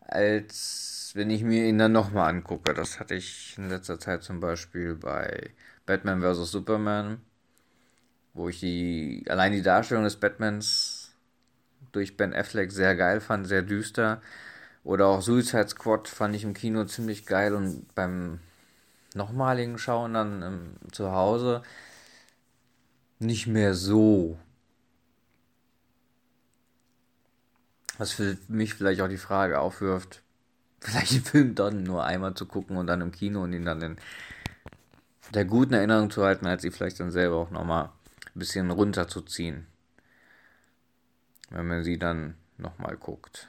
als 0.00 1.12
wenn 1.14 1.30
ich 1.30 1.42
mir 1.42 1.64
ihn 1.66 1.78
dann 1.78 1.92
nochmal 1.92 2.28
angucke. 2.28 2.74
Das 2.74 3.00
hatte 3.00 3.14
ich 3.14 3.56
in 3.56 3.70
letzter 3.70 3.98
Zeit 3.98 4.22
zum 4.22 4.38
Beispiel 4.38 4.96
bei 4.96 5.54
Batman 5.86 6.20
vs. 6.20 6.50
Superman, 6.50 7.22
wo 8.34 8.48
ich 8.48 8.60
die, 8.60 9.24
allein 9.28 9.52
die 9.52 9.62
Darstellung 9.62 10.04
des 10.04 10.16
Batmans 10.16 11.12
durch 11.92 12.16
Ben 12.16 12.34
Affleck 12.34 12.72
sehr 12.72 12.96
geil 12.96 13.20
fand, 13.20 13.46
sehr 13.46 13.62
düster. 13.62 14.20
Oder 14.82 15.06
auch 15.06 15.22
Suicide 15.22 15.68
Squad 15.68 16.08
fand 16.08 16.36
ich 16.36 16.44
im 16.44 16.52
Kino 16.52 16.84
ziemlich 16.84 17.24
geil 17.24 17.54
und 17.54 17.94
beim 17.94 18.40
nochmaligen 19.14 19.78
Schauen 19.78 20.14
dann 20.14 20.42
ähm, 20.42 20.76
zu 20.92 21.12
Hause 21.12 21.62
nicht 23.20 23.46
mehr 23.46 23.74
so. 23.74 24.38
Was 27.96 28.12
für 28.12 28.36
mich 28.48 28.74
vielleicht 28.74 29.00
auch 29.00 29.08
die 29.08 29.16
Frage 29.16 29.60
aufwirft, 29.60 30.22
vielleicht 30.80 31.12
den 31.12 31.24
Film 31.24 31.54
dann 31.54 31.84
nur 31.84 32.04
einmal 32.04 32.34
zu 32.34 32.44
gucken 32.44 32.76
und 32.76 32.88
dann 32.88 33.00
im 33.00 33.12
Kino 33.12 33.44
und 33.44 33.52
ihn 33.52 33.64
dann 33.64 33.80
in 33.80 33.96
der 35.32 35.44
guten 35.44 35.74
Erinnerung 35.74 36.10
zu 36.10 36.24
halten, 36.24 36.46
als 36.46 36.62
sie 36.62 36.72
vielleicht 36.72 36.98
dann 36.98 37.12
selber 37.12 37.36
auch 37.36 37.50
nochmal 37.50 37.90
ein 38.34 38.38
bisschen 38.38 38.70
runterzuziehen. 38.70 39.66
Wenn 41.50 41.66
man 41.66 41.84
sie 41.84 41.98
dann 41.98 42.36
nochmal 42.58 42.96
guckt. 42.96 43.48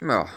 Ja. 0.00 0.28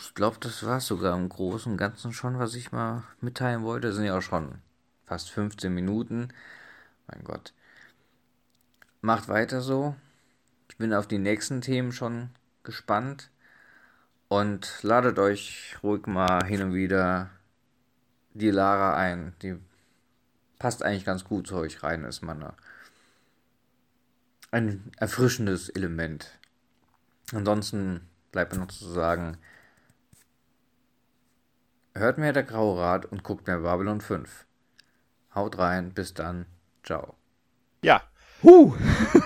Ich 0.00 0.14
glaube, 0.14 0.38
das 0.40 0.66
war 0.66 0.78
es 0.78 0.86
sogar 0.86 1.16
im 1.16 1.28
Großen 1.28 1.72
und 1.72 1.78
Ganzen 1.78 2.12
schon, 2.12 2.38
was 2.38 2.54
ich 2.54 2.72
mal 2.72 3.04
mitteilen 3.20 3.62
wollte. 3.62 3.88
Das 3.88 3.96
sind 3.96 4.04
ja 4.04 4.18
auch 4.18 4.22
schon 4.22 4.60
fast 5.06 5.30
15 5.30 5.72
Minuten. 5.72 6.28
Mein 7.06 7.24
Gott. 7.24 7.54
Macht 9.00 9.28
weiter 9.28 9.60
so. 9.60 9.94
Ich 10.68 10.76
bin 10.76 10.92
auf 10.92 11.06
die 11.06 11.18
nächsten 11.18 11.60
Themen 11.60 11.92
schon 11.92 12.30
gespannt. 12.64 13.30
Und 14.28 14.82
ladet 14.82 15.18
euch 15.18 15.76
ruhig 15.82 16.06
mal 16.06 16.44
hin 16.44 16.62
und 16.62 16.74
wieder 16.74 17.30
die 18.40 18.50
Lara 18.50 18.96
ein. 18.96 19.34
Die 19.42 19.56
passt 20.58 20.82
eigentlich 20.82 21.04
ganz 21.04 21.24
gut 21.24 21.46
zu 21.46 21.56
euch 21.56 21.82
rein, 21.82 22.04
ist 22.04 22.22
man 22.22 22.52
ein 24.50 24.90
erfrischendes 24.98 25.68
Element. 25.68 26.38
Ansonsten 27.32 28.00
bleibt 28.32 28.52
mir 28.52 28.58
noch 28.58 28.68
zu 28.68 28.88
sagen, 28.90 29.36
hört 31.94 32.18
mir 32.18 32.32
der 32.32 32.42
Graue 32.42 32.80
Rat 32.80 33.06
und 33.06 33.22
guckt 33.22 33.46
mir 33.46 33.58
Babylon 33.58 34.00
5. 34.00 34.44
Haut 35.34 35.58
rein, 35.58 35.92
bis 35.94 36.14
dann, 36.14 36.46
ciao. 36.82 37.14
Ja, 37.82 38.02
Huh. 38.42 38.74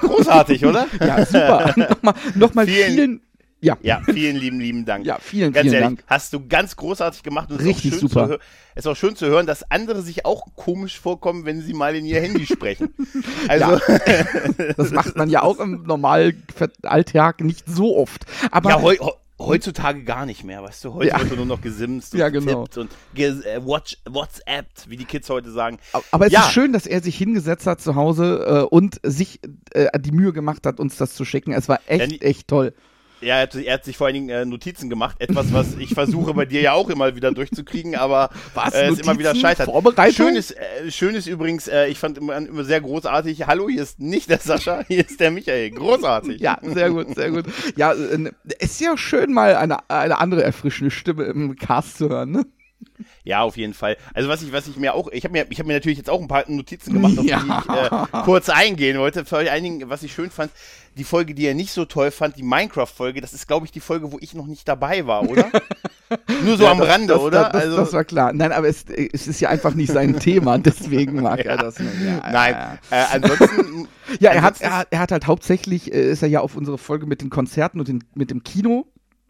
großartig, 0.00 0.64
oder? 0.66 0.88
Ja, 1.00 1.24
super. 1.24 1.72
nochmal 1.77 2.14
nochmal 2.35 2.66
Vielen- 2.66 2.92
vielen, 2.94 3.22
ja, 3.64 3.77
Ja, 3.83 4.00
vielen 4.05 4.37
lieben, 4.37 4.61
lieben 4.61 4.85
Dank. 4.85 5.05
ja, 5.07 5.18
vielen, 5.20 5.53
Ganz 5.53 5.62
vielen 5.68 5.74
ehrlich, 5.83 5.98
Dank. 5.98 6.05
hast 6.07 6.33
du 6.33 6.46
ganz 6.46 6.77
großartig 6.77 7.22
gemacht. 7.22 7.50
Und 7.50 7.61
es 7.61 7.66
Richtig 7.66 7.92
ist 7.92 7.96
auch 7.96 8.00
schön 8.00 8.09
super. 8.09 8.29
Zu 8.29 8.38
ist 8.77 8.87
auch 8.88 8.96
schön 8.96 9.16
zu 9.16 9.27
hören, 9.27 9.46
dass 9.46 9.70
andere 9.70 10.03
sich 10.03 10.24
auch 10.27 10.46
komisch 10.57 10.98
vorkommen, 11.00 11.44
wenn 11.44 11.61
sie 11.62 11.74
mal 11.74 11.94
in 11.94 12.05
ihr 12.05 12.20
Handy 12.20 12.44
sprechen. 12.46 12.92
Also, 13.48 13.81
Das 14.77 14.90
macht 14.90 15.16
man 15.16 15.31
ja 15.31 15.42
auch 15.42 15.59
im 15.61 15.83
normalen 15.85 16.42
Alltag 16.83 17.40
nicht 17.40 17.64
so 17.68 17.96
oft. 17.96 18.27
Aber 18.50 18.70
ja, 18.70 18.83
heu, 18.83 18.96
heu- 18.98 19.12
heutzutage 19.38 20.05
gar 20.05 20.27
nicht 20.27 20.44
mehr, 20.44 20.62
weißt 20.62 20.85
du? 20.85 20.94
Heute 20.94 21.09
Ja. 21.09 21.20
wird 21.20 21.37
nur 21.37 21.46
noch 21.46 21.61
gesimst 21.61 22.14
und 22.14 22.20
Ja, 22.20 22.29
genau. 22.29 22.66
und 22.77 22.88
äh, 23.16 23.64
watch, 23.64 23.98
WhatsAppt, 24.09 24.88
wie 24.90 24.96
die 24.96 25.05
Kids 25.05 25.29
heute 25.31 25.50
sagen. 25.50 25.79
Aber 26.11 26.27
es 26.27 26.33
Ja. 26.33 26.40
ist 26.46 26.53
schön, 26.53 26.72
dass 26.72 26.87
er 26.87 27.03
sich 27.03 27.16
hingesetzt 27.16 27.66
hat 27.66 27.81
zu 27.81 27.94
Hause 27.94 28.66
äh, 28.70 28.74
und 28.74 29.00
sich 29.03 29.40
äh, 29.72 29.87
die 29.98 30.12
Mühe 30.12 30.33
gemacht 30.33 30.66
hat, 30.66 30.79
uns 30.81 30.96
das 30.96 31.14
zu 31.14 31.24
schicken. 31.24 31.53
Es 31.53 31.68
war 31.68 31.81
echt, 31.87 32.12
Ja, 32.12 32.18
echt 32.29 32.48
toll. 32.48 32.74
Ja, 33.24 33.37
er 33.37 33.42
hat, 33.42 33.54
er 33.54 33.74
hat 33.74 33.84
sich 33.84 33.96
vor 33.96 34.06
allen 34.06 34.14
Dingen 34.14 34.28
äh, 34.28 34.44
Notizen 34.44 34.90
gemacht. 34.90 35.16
Etwas, 35.18 35.52
was 35.52 35.76
ich 35.76 35.94
versuche 35.94 36.34
bei 36.34 36.44
dir 36.44 36.60
ja 36.60 36.72
auch 36.72 36.90
immer 36.90 37.16
wieder 37.16 37.32
durchzukriegen, 37.32 37.94
aber 37.94 38.30
Was? 38.54 38.74
äh, 38.74 38.88
es 38.88 39.00
immer 39.00 39.18
wieder 39.18 39.34
scheitert. 39.34 39.66
Vorbereitung? 39.66 40.26
Schön 40.26 40.37
ist, 40.37 40.52
äh, 40.52 40.90
schön 40.90 41.14
ist 41.14 41.26
übrigens, 41.26 41.68
äh, 41.68 41.87
ich 41.87 41.98
fand 41.98 42.18
immer, 42.18 42.37
immer 42.37 42.64
sehr 42.64 42.80
großartig. 42.80 43.46
Hallo, 43.46 43.68
hier 43.68 43.82
ist 43.82 43.98
nicht 44.00 44.28
der 44.28 44.38
Sascha, 44.38 44.84
hier 44.88 45.06
ist 45.06 45.18
der 45.20 45.30
Michael. 45.30 45.70
Großartig. 45.70 46.40
Ja, 46.40 46.58
sehr 46.62 46.90
gut, 46.90 47.14
sehr 47.14 47.30
gut. 47.30 47.46
Ja, 47.76 47.92
äh, 47.92 48.30
ist 48.58 48.80
ja 48.80 48.96
schön, 48.96 49.32
mal 49.32 49.56
eine, 49.56 49.88
eine 49.88 50.18
andere 50.18 50.42
erfrischende 50.42 50.90
Stimme 50.90 51.24
im 51.24 51.56
Cast 51.56 51.98
zu 51.98 52.08
hören. 52.08 52.30
Ne? 52.30 52.46
Ja, 53.24 53.42
auf 53.42 53.56
jeden 53.56 53.74
Fall. 53.74 53.96
Also 54.12 54.28
was 54.28 54.42
ich, 54.42 54.52
was 54.52 54.68
ich 54.68 54.76
mir 54.76 54.94
auch, 54.94 55.08
ich 55.10 55.24
habe 55.24 55.32
mir, 55.32 55.46
ich 55.48 55.58
habe 55.58 55.66
mir 55.66 55.72
natürlich 55.74 55.98
jetzt 55.98 56.10
auch 56.10 56.20
ein 56.20 56.28
paar 56.28 56.44
Notizen 56.48 56.92
gemacht, 56.92 57.18
auf 57.18 57.24
Ja. 57.24 57.40
die 57.40 57.48
ich 57.48 58.14
äh, 58.14 58.22
kurz 58.24 58.48
eingehen 58.50 58.98
wollte. 58.98 59.24
Vor 59.24 59.38
allen 59.38 59.64
Dingen, 59.64 59.88
was 59.88 60.02
ich 60.02 60.12
schön 60.12 60.30
fand, 60.30 60.52
die 60.96 61.04
Folge, 61.04 61.34
die 61.34 61.46
er 61.46 61.54
nicht 61.54 61.72
so 61.72 61.87
toll 61.87 62.10
fand, 62.10 62.37
die 62.37 62.42
Minecraft-Folge, 62.42 63.20
das 63.20 63.32
ist, 63.32 63.48
glaube 63.48 63.66
ich, 63.66 63.72
die 63.72 63.80
Folge, 63.80 64.12
wo 64.12 64.18
ich 64.20 64.34
noch 64.34 64.46
nicht 64.46 64.68
dabei 64.68 65.06
war, 65.06 65.28
oder? 65.28 65.50
Nur 66.44 66.56
so 66.56 66.66
am 66.68 66.78
das, 66.78 66.88
Rande, 66.88 67.14
das, 67.14 67.22
oder? 67.22 67.44
Das, 67.44 67.62
also, 67.62 67.76
das 67.78 67.92
war 67.92 68.04
klar. 68.04 68.32
Nein, 68.32 68.52
aber 68.52 68.68
es, 68.68 68.84
es 68.88 69.26
ist 69.26 69.40
ja 69.40 69.48
einfach 69.48 69.74
nicht 69.74 69.90
sein 69.90 70.20
Thema, 70.20 70.58
deswegen 70.58 71.22
mag 71.22 71.40
er 71.44 71.56
das 71.56 71.78
nicht. 71.80 71.94
Ja, 72.04 72.30
nein. 72.30 72.52
Ja, 72.52 72.78
Äh, 72.90 73.04
ansonsten. 73.14 73.88
ja 74.20 74.30
er, 74.30 74.42
hat, 74.42 74.60
er, 74.60 74.87
er 74.90 74.98
hat 75.00 75.10
halt 75.10 75.26
hauptsächlich, 75.26 75.92
äh, 75.92 76.10
ist 76.10 76.22
er 76.22 76.28
ja 76.28 76.40
auf 76.40 76.56
unsere 76.56 76.78
Folge 76.78 77.06
mit 77.06 77.22
den 77.22 77.30
Konzerten 77.30 77.80
und 77.80 77.88
den, 77.88 78.04
mit 78.14 78.30
dem 78.30 78.44
Kino 78.44 78.87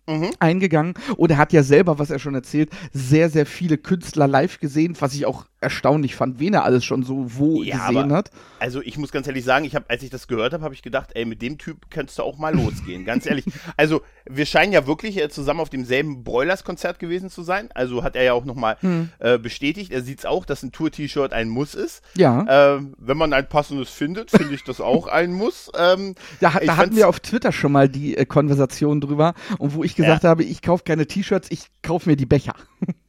Mhm. 0.07 0.31
eingegangen 0.39 0.95
und 1.17 1.31
er 1.31 1.39
hat 1.39 1.53
ja 1.53 1.63
selber, 1.63 1.99
was 1.99 2.11
er 2.11 2.19
schon 2.19 2.35
erzählt, 2.35 2.71
sehr, 2.93 3.31
sehr 3.31 3.47
viele 3.47 3.79
Künstler 3.79 4.29
live 4.29 4.61
gesehen, 4.61 4.97
was 5.01 5.15
ich 5.15 5.25
auch 5.25 5.47
erstaunlich 5.65 6.15
fand, 6.15 6.39
wen 6.39 6.55
er 6.55 6.63
alles 6.65 6.85
schon 6.85 7.03
so 7.03 7.25
wo 7.37 7.63
Ja, 7.63 7.89
gesehen 7.89 7.97
aber- 8.05 8.15
hat. 8.15 8.31
Also 8.61 8.81
ich 8.81 8.97
muss 8.97 9.11
ganz 9.11 9.27
ehrlich 9.27 9.45
sagen, 9.45 9.65
ich 9.65 9.75
hab, 9.75 9.91
als 9.91 10.03
ich 10.03 10.11
das 10.11 10.29
gehört 10.29 10.53
habe, 10.55 10.63
habe 10.65 10.75
ich 10.75 10.83
gedacht, 10.83 11.11
ey, 11.15 11.25
mit 11.25 11.43
dem 11.43 11.59
Typ 11.59 11.91
kannst 11.91 12.19
du 12.19 12.23
auch 12.23 12.39
mal 12.39 12.55
losgehen. 12.55 13.05
ganz 13.05 13.27
ehrlich. 13.27 13.45
Also 13.77 14.03
wir 14.31 14.47
scheinen 14.47 14.73
ja 14.73 14.87
wirklich 14.87 15.21
äh, 15.21 15.29
zusammen 15.29 15.61
auf 15.61 15.69
demselben 15.69 16.23
Broilers-Konzert 16.25 16.99
gewesen 16.99 17.29
zu 17.29 17.43
sein. 17.43 17.69
Also 17.75 18.03
hat 18.05 18.15
er 18.17 18.23
ja 18.23 18.33
auch 18.33 18.45
nochmal 18.45 18.77
Hm. 18.81 19.11
äh, 19.19 19.37
bestätigt. 19.39 19.91
Er 19.93 20.03
sieht's 20.03 20.25
auch, 20.25 20.47
dass 20.47 20.63
ein 20.63 20.71
Tour-T-Shirt 20.73 21.33
ein 21.33 21.49
Muss 21.49 21.75
ist. 21.75 22.03
Ja, 22.17 22.47
Ähm, 22.77 22.95
wenn 22.99 23.17
man 23.17 23.33
ein 23.33 23.49
passendes 23.49 23.91
findet, 23.91 24.31
finde 24.31 24.55
ich 24.55 24.63
das 24.65 24.81
auch 24.81 25.07
ein 25.09 25.33
Muss. 25.33 25.71
Ähm, 25.77 26.15
da, 26.41 26.53
da 26.65 26.77
hatten 26.77 26.95
wir 26.97 27.09
auf 27.09 27.21
Twitter 27.21 27.53
schon 27.53 27.73
mal 27.73 27.89
die 27.89 28.17
äh, 28.17 28.25
Konversation 28.25 29.01
drüber 29.01 29.35
und 29.59 29.75
wo 29.75 29.83
ich 29.85 29.95
gesagt 29.97 30.25
habe, 30.25 30.45
ich 30.45 30.63
kaufe 30.63 30.85
keine 30.85 31.07
T-Shirts, 31.07 31.49
ich 31.51 31.67
kaufe 31.83 32.09
mir 32.09 32.17
die 32.17 32.27
Becher. 32.27 32.55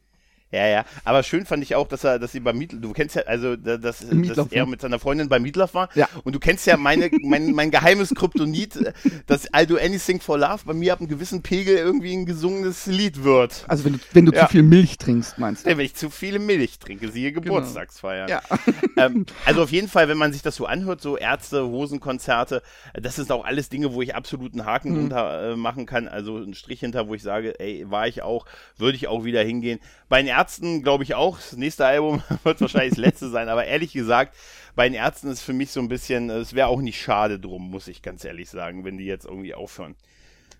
Ja, 0.52 0.66
ja. 0.66 0.84
Aber 1.04 1.22
schön 1.24 1.44
fand 1.44 1.62
ich 1.64 1.74
auch, 1.74 1.88
dass 1.88 2.04
er, 2.04 2.18
dass 2.20 2.32
sie 2.32 2.40
beim 2.40 2.56
Mietl, 2.56 2.80
du 2.80 2.92
kennst 2.92 3.16
ja, 3.16 3.22
also 3.22 3.56
da- 3.56 3.76
dass, 3.76 4.06
dass 4.08 4.46
er 4.52 4.64
mit 4.66 4.80
seiner 4.80 4.98
Freundin 5.00 5.28
bei 5.28 5.38
Mietloff 5.40 5.74
war. 5.74 5.88
Ja. 5.96 6.08
Und 6.22 6.34
du 6.34 6.38
kennst 6.38 6.66
ja 6.66 6.76
meine, 6.76 7.10
mein, 7.22 7.52
mein 7.52 7.70
geheimes 7.72 8.14
Kryptonit, 8.14 8.76
äh, 8.76 8.92
dass 9.26 9.46
I 9.54 9.66
Do 9.66 9.76
Anything 9.76 10.20
for 10.20 10.38
Love 10.38 10.60
bei 10.64 10.72
mir 10.72 10.92
ab 10.92 11.00
einem 11.00 11.08
gewissen 11.08 11.42
Pegel 11.42 11.76
irgendwie 11.76 12.12
ein 12.14 12.26
gesungenes 12.26 12.86
Lied 12.86 13.24
wird. 13.24 13.64
Also 13.66 13.84
wenn 13.84 13.94
du, 13.94 13.98
wenn 14.12 14.26
du 14.26 14.32
Ja. 14.32 14.46
zu 14.46 14.52
viel 14.52 14.62
Milch 14.62 14.98
trinkst, 14.98 15.36
meinst 15.38 15.66
du? 15.66 15.70
Ja, 15.70 15.76
wenn 15.78 15.84
ich 15.84 15.94
zu 15.96 16.10
viele 16.10 16.38
Milch 16.38 16.78
trinke, 16.78 17.08
siehe 17.10 17.32
Geburtstagsfeier. 17.32 18.28
Ja. 18.28 18.42
ähm, 18.96 19.26
also 19.44 19.62
auf 19.64 19.72
jeden 19.72 19.88
Fall, 19.88 20.08
wenn 20.08 20.18
man 20.18 20.32
sich 20.32 20.42
das 20.42 20.54
so 20.56 20.66
anhört, 20.66 21.00
so 21.00 21.16
Ärzte, 21.18 21.66
Hosenkonzerte, 21.66 22.62
das 22.94 23.16
sind 23.16 23.30
auch 23.32 23.44
alles 23.44 23.68
Dinge, 23.68 23.92
wo 23.94 24.00
ich 24.02 24.14
absolut 24.14 24.52
einen 24.52 24.64
Haken 24.64 24.90
Mhm. 24.92 24.94
drunter 24.96 25.52
äh, 25.52 25.56
machen 25.56 25.86
kann. 25.86 26.06
Also 26.06 26.36
einen 26.36 26.54
Strich 26.54 26.80
hinter, 26.80 27.08
wo 27.08 27.14
ich 27.14 27.22
sage, 27.22 27.58
ey, 27.58 27.84
war 27.90 28.06
ich 28.06 28.22
auch, 28.22 28.46
würde 28.76 28.96
ich 28.96 29.08
auch 29.08 29.24
wieder 29.24 29.42
hingehen. 29.42 29.80
Bei 30.08 30.18
den 30.22 30.28
Ärzten 30.36 30.82
glaube 30.82 31.02
ich 31.02 31.14
auch, 31.14 31.38
das 31.38 31.56
nächste 31.56 31.86
Album 31.86 32.22
wird 32.44 32.60
wahrscheinlich 32.60 32.90
das 32.90 32.98
letzte 32.98 33.30
sein, 33.30 33.48
aber 33.48 33.64
ehrlich 33.64 33.92
gesagt, 33.92 34.36
bei 34.74 34.86
den 34.86 34.94
Ärzten 34.94 35.28
ist 35.28 35.40
für 35.40 35.54
mich 35.54 35.70
so 35.70 35.80
ein 35.80 35.88
bisschen, 35.88 36.28
es 36.28 36.52
wäre 36.52 36.68
auch 36.68 36.82
nicht 36.82 37.00
schade 37.00 37.40
drum, 37.40 37.70
muss 37.70 37.88
ich 37.88 38.02
ganz 38.02 38.24
ehrlich 38.24 38.50
sagen, 38.50 38.84
wenn 38.84 38.98
die 38.98 39.06
jetzt 39.06 39.24
irgendwie 39.24 39.54
aufhören 39.54 39.96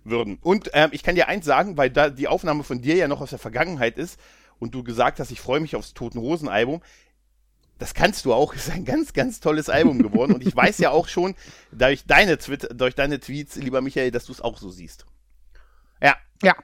würden. 0.05 0.39
Und 0.41 0.71
ähm, 0.73 0.89
ich 0.93 1.03
kann 1.03 1.15
dir 1.15 1.29
eins 1.29 1.45
sagen, 1.45 1.77
weil 1.77 1.91
da 1.91 2.09
die 2.09 2.29
Aufnahme 2.29 2.65
von 2.65 2.81
dir 2.81 2.97
ja 2.97 3.09
noch 3.09 3.21
aus 3.21 3.31
der 3.31 3.39
Vergangenheit 3.39 3.99
ist 3.99 4.19
und 4.59 4.75
du 4.75 4.83
gesagt 4.83 5.21
hast, 5.21 5.31
ich 5.31 5.41
freue 5.41 5.61
mich 5.61 5.77
aufs 5.77 5.93
Toten 5.93 6.21
Hosen 6.21 6.49
Album. 6.49 6.81
das 7.79 7.93
kannst 7.93 8.25
du 8.25 8.33
auch, 8.33 8.55
ist 8.55 8.71
ein 8.71 8.87
ganz, 8.87 9.13
ganz 9.13 9.41
tolles 9.41 9.69
Album 9.69 10.03
geworden. 10.03 10.33
Und 10.33 10.47
ich 10.47 10.57
weiß 10.57 10.79
ja 10.79 10.91
auch 10.91 11.09
schon, 11.09 11.35
durch 11.71 12.07
deine, 12.07 12.39
Twitter, 12.39 12.69
durch 12.73 12.95
deine 12.95 13.21
Tweets, 13.21 13.57
lieber 13.57 13.83
Michael, 13.83 14.11
dass 14.11 14.25
du 14.25 14.33
es 14.33 14.41
auch 14.41 14.57
so 14.57 14.71
siehst. 14.71 15.05
Ja, 16.01 16.17
Ja, 16.43 16.55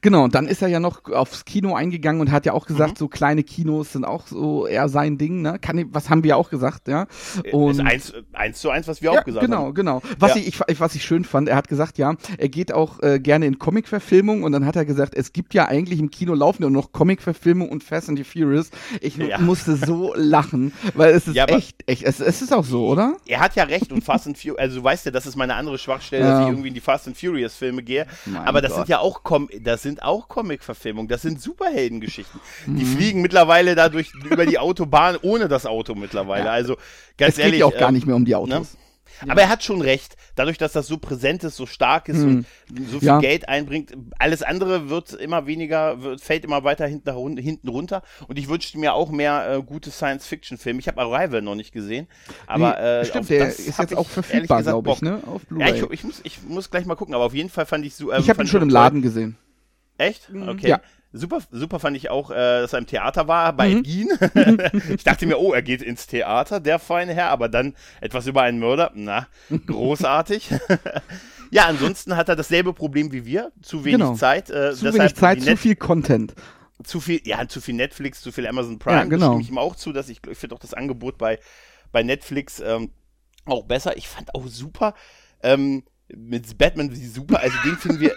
genau. 0.00 0.24
Und 0.24 0.34
dann 0.34 0.46
ist 0.46 0.60
er 0.62 0.68
ja 0.68 0.80
noch 0.80 1.04
aufs 1.10 1.44
Kino 1.44 1.74
eingegangen 1.74 2.20
und 2.20 2.30
hat 2.32 2.46
ja 2.46 2.52
auch 2.52 2.66
gesagt, 2.66 2.92
Mhm. 2.92 2.96
so 2.96 3.08
kleine 3.08 3.42
Kinos 3.44 3.92
sind 3.92 4.04
auch 4.04 4.26
so 4.26 4.66
eher 4.66 4.88
sein 4.88 5.18
Ding, 5.18 5.42
ne? 5.42 5.58
Kann, 5.60 5.78
ich- 5.78 5.86
was 5.90 6.10
haben 6.10 6.24
wir 6.24 6.36
auch 6.36 6.50
gesagt, 6.50 6.88
ja? 6.88 7.06
Und 7.52 7.72
ist 7.72 7.80
eins, 7.80 8.12
eins 8.32 8.60
zu 8.60 8.70
eins, 8.70 8.88
was 8.88 9.02
wir 9.02 9.12
ja, 9.12 9.20
auch 9.20 9.24
gesagt 9.24 9.44
genau, 9.46 9.66
haben. 9.66 9.74
genau. 9.74 10.02
Was, 10.18 10.34
Ja. 10.34 10.40
ich, 10.42 10.60
ich, 10.66 10.80
was 10.80 10.94
ich 10.94 11.04
schön 11.04 11.24
fand, 11.24 11.48
er 11.48 11.56
hat 11.56 11.68
gesagt, 11.68 11.98
ja, 11.98 12.14
er 12.38 12.48
geht 12.48 12.72
auch 12.72 13.00
äh, 13.02 13.20
gerne 13.20 13.46
in 13.46 13.58
Comic-Verfilmung 13.58 14.42
und 14.42 14.52
dann 14.52 14.66
hat 14.66 14.76
er 14.76 14.84
gesagt, 14.84 15.14
es 15.14 15.32
gibt 15.32 15.54
ja 15.54 15.66
eigentlich 15.66 16.00
im 16.00 16.10
Kino 16.10 16.34
laufen 16.34 16.62
nur 16.62 16.70
noch 16.70 16.92
Comic-Verfilmung 16.92 17.68
und 17.68 17.84
Fast 17.84 18.08
and 18.08 18.18
the 18.18 18.24
Furious. 18.24 18.70
Ich 19.00 19.16
Ja. 19.16 19.38
musste 19.38 19.76
so 19.76 20.12
lachen, 20.16 20.72
weil 20.94 21.12
es 21.14 21.28
ist 21.28 21.36
echt, 21.36 21.82
echt, 21.86 22.02
es, 22.02 22.20
es 22.20 22.42
ist 22.42 22.52
auch 22.52 22.64
so, 22.64 22.86
oder? 22.86 23.16
Er 23.26 23.40
hat 23.40 23.54
ja 23.56 23.64
recht 23.64 23.92
und 23.92 24.02
Fast 24.02 24.26
and 24.26 24.36
Furious, 24.38 24.58
also 24.58 24.78
du 24.78 24.84
weißt 24.84 25.06
ja, 25.06 25.12
das 25.12 25.26
ist 25.26 25.36
meine 25.36 25.54
andere 25.54 25.78
Schwachstelle, 25.78 26.24
dass 26.24 26.40
ich 26.42 26.46
irgendwie 26.48 26.68
in 26.68 26.74
die 26.74 26.80
Fast 26.80 27.06
and 27.06 27.16
Furious 27.16 27.54
Filme 27.54 27.82
gehe. 27.82 28.06
Mein 28.26 28.42
aber 28.46 28.60
das 28.60 28.70
Gott. 28.72 28.78
sind 28.80 28.88
ja 28.88 28.98
auch 28.98 29.19
Com 29.22 29.48
das 29.60 29.82
sind 29.82 30.02
auch 30.02 30.28
Comic-Verfilmungen, 30.28 31.08
das 31.08 31.22
sind 31.22 31.40
Superheldengeschichten. 31.42 32.40
Die 32.66 32.84
Mhm. 32.84 32.96
fliegen 32.96 33.22
mittlerweile 33.22 33.74
dadurch 33.74 34.12
über 34.30 34.46
die 34.46 34.58
Autobahn 34.58 35.16
ohne 35.20 35.46
das 35.48 35.66
Auto 35.66 35.94
mittlerweile. 35.94 36.50
Also 36.50 36.76
ganz 37.18 37.32
es 37.32 37.36
geht 37.36 37.44
ehrlich. 37.46 37.60
ja 37.60 37.66
auch 37.66 37.76
gar 37.76 37.88
ähm, 37.88 37.94
nicht 37.94 38.06
mehr 38.06 38.16
um 38.16 38.24
die 38.24 38.34
ne? 38.34 38.38
Aber 39.28 39.42
er 39.42 39.48
hat 39.48 39.62
schon 39.62 39.80
recht. 39.82 40.16
Dadurch, 40.36 40.58
dass 40.58 40.72
das 40.72 40.86
so 40.86 40.98
präsent 40.98 41.44
ist, 41.44 41.56
so 41.56 41.66
stark 41.66 42.08
ist 42.08 42.22
und 42.22 42.46
so 42.88 42.98
viel 43.00 43.08
Ja. 43.08 43.18
Geld 43.18 43.48
einbringt, 43.48 43.92
alles 44.18 44.42
andere 44.42 44.88
wird 44.88 45.12
immer 45.12 45.46
weniger, 45.46 46.02
wird, 46.02 46.20
fällt 46.20 46.44
immer 46.44 46.64
weiter 46.64 46.86
hinten, 46.86 47.36
hinten 47.36 47.68
runter. 47.68 48.02
Und 48.28 48.38
ich 48.38 48.48
wünschte 48.48 48.78
mir 48.78 48.94
auch 48.94 49.10
mehr 49.10 49.50
äh, 49.58 49.62
gute 49.62 49.90
Science-Fiction-Filme. 49.90 50.80
Ich 50.80 50.88
habe 50.88 51.00
Arrival 51.00 51.42
noch 51.42 51.54
nicht 51.54 51.72
gesehen. 51.72 52.06
Aber 52.46 52.76
Nee, 52.78 52.86
äh, 52.86 53.04
stimmt, 53.04 53.28
der 53.30 53.46
das 53.46 53.58
ist 53.58 53.78
jetzt 53.78 53.96
auch 53.96 54.08
verfügbar, 54.08 54.62
glaube 54.62 54.90
ich, 54.92 55.02
ne? 55.02 55.20
Auf 55.26 55.42
Ja, 55.50 55.56
Blu-ray. 55.72 55.84
ich, 55.84 55.90
ich, 55.90 56.04
muss, 56.04 56.20
ich 56.24 56.42
muss 56.42 56.70
gleich 56.70 56.86
mal 56.86 56.94
gucken, 56.96 57.14
aber 57.14 57.24
auf 57.24 57.34
jeden 57.34 57.50
Fall 57.50 57.66
fand 57.66 57.84
ich 57.84 57.94
so. 57.94 58.10
Äh, 58.10 58.20
ich 58.20 58.30
habe 58.30 58.42
ihn 58.42 58.46
schon 58.46 58.62
im. 58.62 58.68
Laden 58.70 59.02
gesehen. 59.02 59.36
Echt? 59.98 60.30
Okay. 60.30 60.68
Ja. 60.68 60.80
Super, 61.12 61.38
super 61.50 61.80
fand 61.80 61.96
ich 61.96 62.08
auch, 62.08 62.30
äh, 62.30 62.34
dass 62.34 62.72
er 62.72 62.78
im 62.78 62.86
Theater 62.86 63.26
war, 63.26 63.52
bei 63.52 63.68
Mhm. 63.70 63.78
Edgin. 63.78 64.08
ich 64.94 65.02
dachte 65.02 65.26
mir, 65.26 65.38
oh, 65.40 65.52
er 65.52 65.62
geht 65.62 65.82
ins 65.82 66.06
Theater, 66.06 66.60
der 66.60 66.78
feine 66.78 67.12
Herr, 67.14 67.30
aber 67.30 67.48
dann 67.48 67.74
etwas 68.00 68.26
über 68.28 68.42
einen 68.42 68.60
Mörder. 68.60 68.92
Na, 68.94 69.26
großartig. 69.66 70.50
ja, 71.50 71.66
ansonsten 71.66 72.16
hat 72.16 72.28
er 72.28 72.36
dasselbe 72.36 72.72
Problem 72.72 73.10
wie 73.12 73.24
wir. 73.24 73.50
Zu 73.62 73.84
wenig 73.84 73.98
Genau. 74.00 74.14
Zeit. 74.14 74.50
Äh, 74.50 74.72
Zu 74.74 74.92
wenig 74.94 75.14
Zeit, 75.16 75.42
zu 75.42 75.56
viel 75.56 75.74
Content. 75.76 76.34
zu 76.84 77.00
viel, 77.00 77.20
ja, 77.24 77.46
zu 77.48 77.60
viel 77.60 77.74
Netflix, 77.74 78.20
zu 78.22 78.30
viel 78.32 78.46
Amazon 78.46 78.78
Prime. 78.78 78.96
Ja, 78.98 79.04
genau. 79.04 79.18
Da 79.18 79.26
stimme 79.32 79.42
ich 79.42 79.50
ihm 79.50 79.58
auch 79.58 79.74
zu, 79.76 79.92
dass 79.92 80.08
ich, 80.08 80.20
ich 80.30 80.38
finde 80.38 80.54
auch 80.54 80.60
das 80.60 80.74
Angebot 80.74 81.18
bei, 81.18 81.38
bei 81.92 82.02
Netflix 82.04 82.60
ähm, 82.60 82.90
auch 83.46 83.64
besser. 83.64 83.96
Ich 83.96 84.08
fand 84.08 84.32
auch 84.34 84.46
super. 84.46 84.94
Ähm, 85.42 85.82
mit 86.16 86.56
Batman 86.58 86.90
wie 86.92 87.06
super, 87.06 87.40
also 87.40 87.56
den 87.64 87.76
finden 87.76 88.00
wir, 88.00 88.14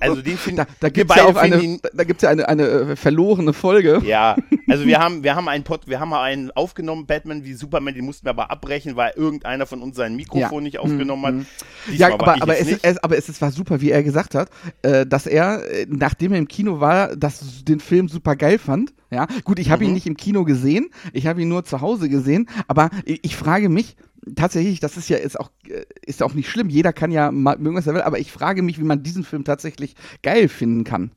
also 0.00 0.22
den 0.22 0.36
finden 0.36 0.56
Da, 0.58 0.64
da 0.80 0.86
wir 0.86 0.90
gibt's 0.90 1.14
ja 1.14 1.24
beide 1.24 1.38
auch 1.38 1.42
eine, 1.42 1.60
ihn- 1.60 1.80
da 1.94 2.04
gibt's 2.04 2.22
ja 2.22 2.30
eine, 2.30 2.48
eine 2.48 2.62
äh, 2.66 2.96
verlorene 2.96 3.52
Folge. 3.52 4.02
ja, 4.04 4.36
also 4.68 4.84
wir 4.86 4.98
haben, 5.00 5.22
wir 5.22 5.34
haben 5.34 5.48
einen 5.48 5.64
Pod, 5.64 5.86
wir 5.86 6.00
haben 6.00 6.08
mal 6.10 6.22
einen 6.22 6.50
aufgenommen, 6.52 7.06
Batman 7.06 7.44
wie 7.44 7.54
Superman, 7.54 7.94
den 7.94 8.04
mussten 8.04 8.26
wir 8.26 8.30
aber 8.30 8.50
abbrechen, 8.50 8.96
weil 8.96 9.12
irgendeiner 9.16 9.66
von 9.66 9.82
uns 9.82 9.96
sein 9.96 10.16
Mikrofon 10.16 10.40
Ja. 10.54 10.60
nicht 10.60 10.78
aufgenommen 10.78 11.22
Mhm. 11.36 11.40
hat. 11.40 11.46
Diesmal 11.92 12.10
Ja, 12.10 12.14
aber, 12.14 12.42
aber, 12.42 12.58
es 12.58 12.68
es, 12.82 12.98
aber 12.98 13.16
es, 13.16 13.28
es 13.28 13.40
war 13.40 13.50
super, 13.52 13.80
wie 13.80 13.90
er 13.90 14.02
gesagt 14.02 14.34
hat, 14.34 14.50
äh, 14.82 15.06
dass 15.06 15.26
er, 15.26 15.62
äh, 15.70 15.86
nachdem 15.88 16.32
er 16.32 16.38
im 16.38 16.48
Kino 16.48 16.80
war, 16.80 17.14
das, 17.16 17.64
den 17.64 17.80
Film 17.80 18.08
super 18.08 18.36
geil 18.36 18.58
fand. 18.58 18.92
Ja, 19.10 19.26
gut, 19.44 19.60
ich 19.60 19.70
habe 19.70 19.84
ihn 19.84 19.90
Mhm. 19.90 19.94
nicht 19.94 20.06
im 20.06 20.16
Kino 20.16 20.44
gesehen, 20.44 20.90
ich 21.12 21.26
habe 21.28 21.40
ihn 21.40 21.48
nur 21.48 21.64
zu 21.64 21.80
Hause 21.80 22.08
gesehen, 22.08 22.48
aber 22.66 22.90
ich, 23.04 23.20
ich 23.22 23.36
frage 23.36 23.68
mich, 23.68 23.94
tatsächlich, 24.34 24.80
das 24.80 24.96
ist 24.96 25.08
ja 25.08 25.16
ist 25.18 25.38
auch, 25.38 25.50
äh, 25.68 25.84
ist 26.04 26.22
auch 26.22 26.34
nicht 26.34 26.48
schlimm, 26.48 26.68
jeder 26.68 26.92
kann 26.92 27.10
ja 27.12 27.30
mal 27.30 27.56
mögen, 27.58 27.76
was 27.76 27.86
er 27.86 27.94
will, 27.94 28.02
aber 28.02 28.18
ich 28.18 28.32
frage 28.32 28.62
mich, 28.62 28.78
wie 28.78 28.84
man 28.84 29.02
diesen 29.02 29.24
Film 29.24 29.44
tatsächlich 29.44 29.94
geil 30.22 30.48
finden 30.48 30.84
kann. 30.84 31.10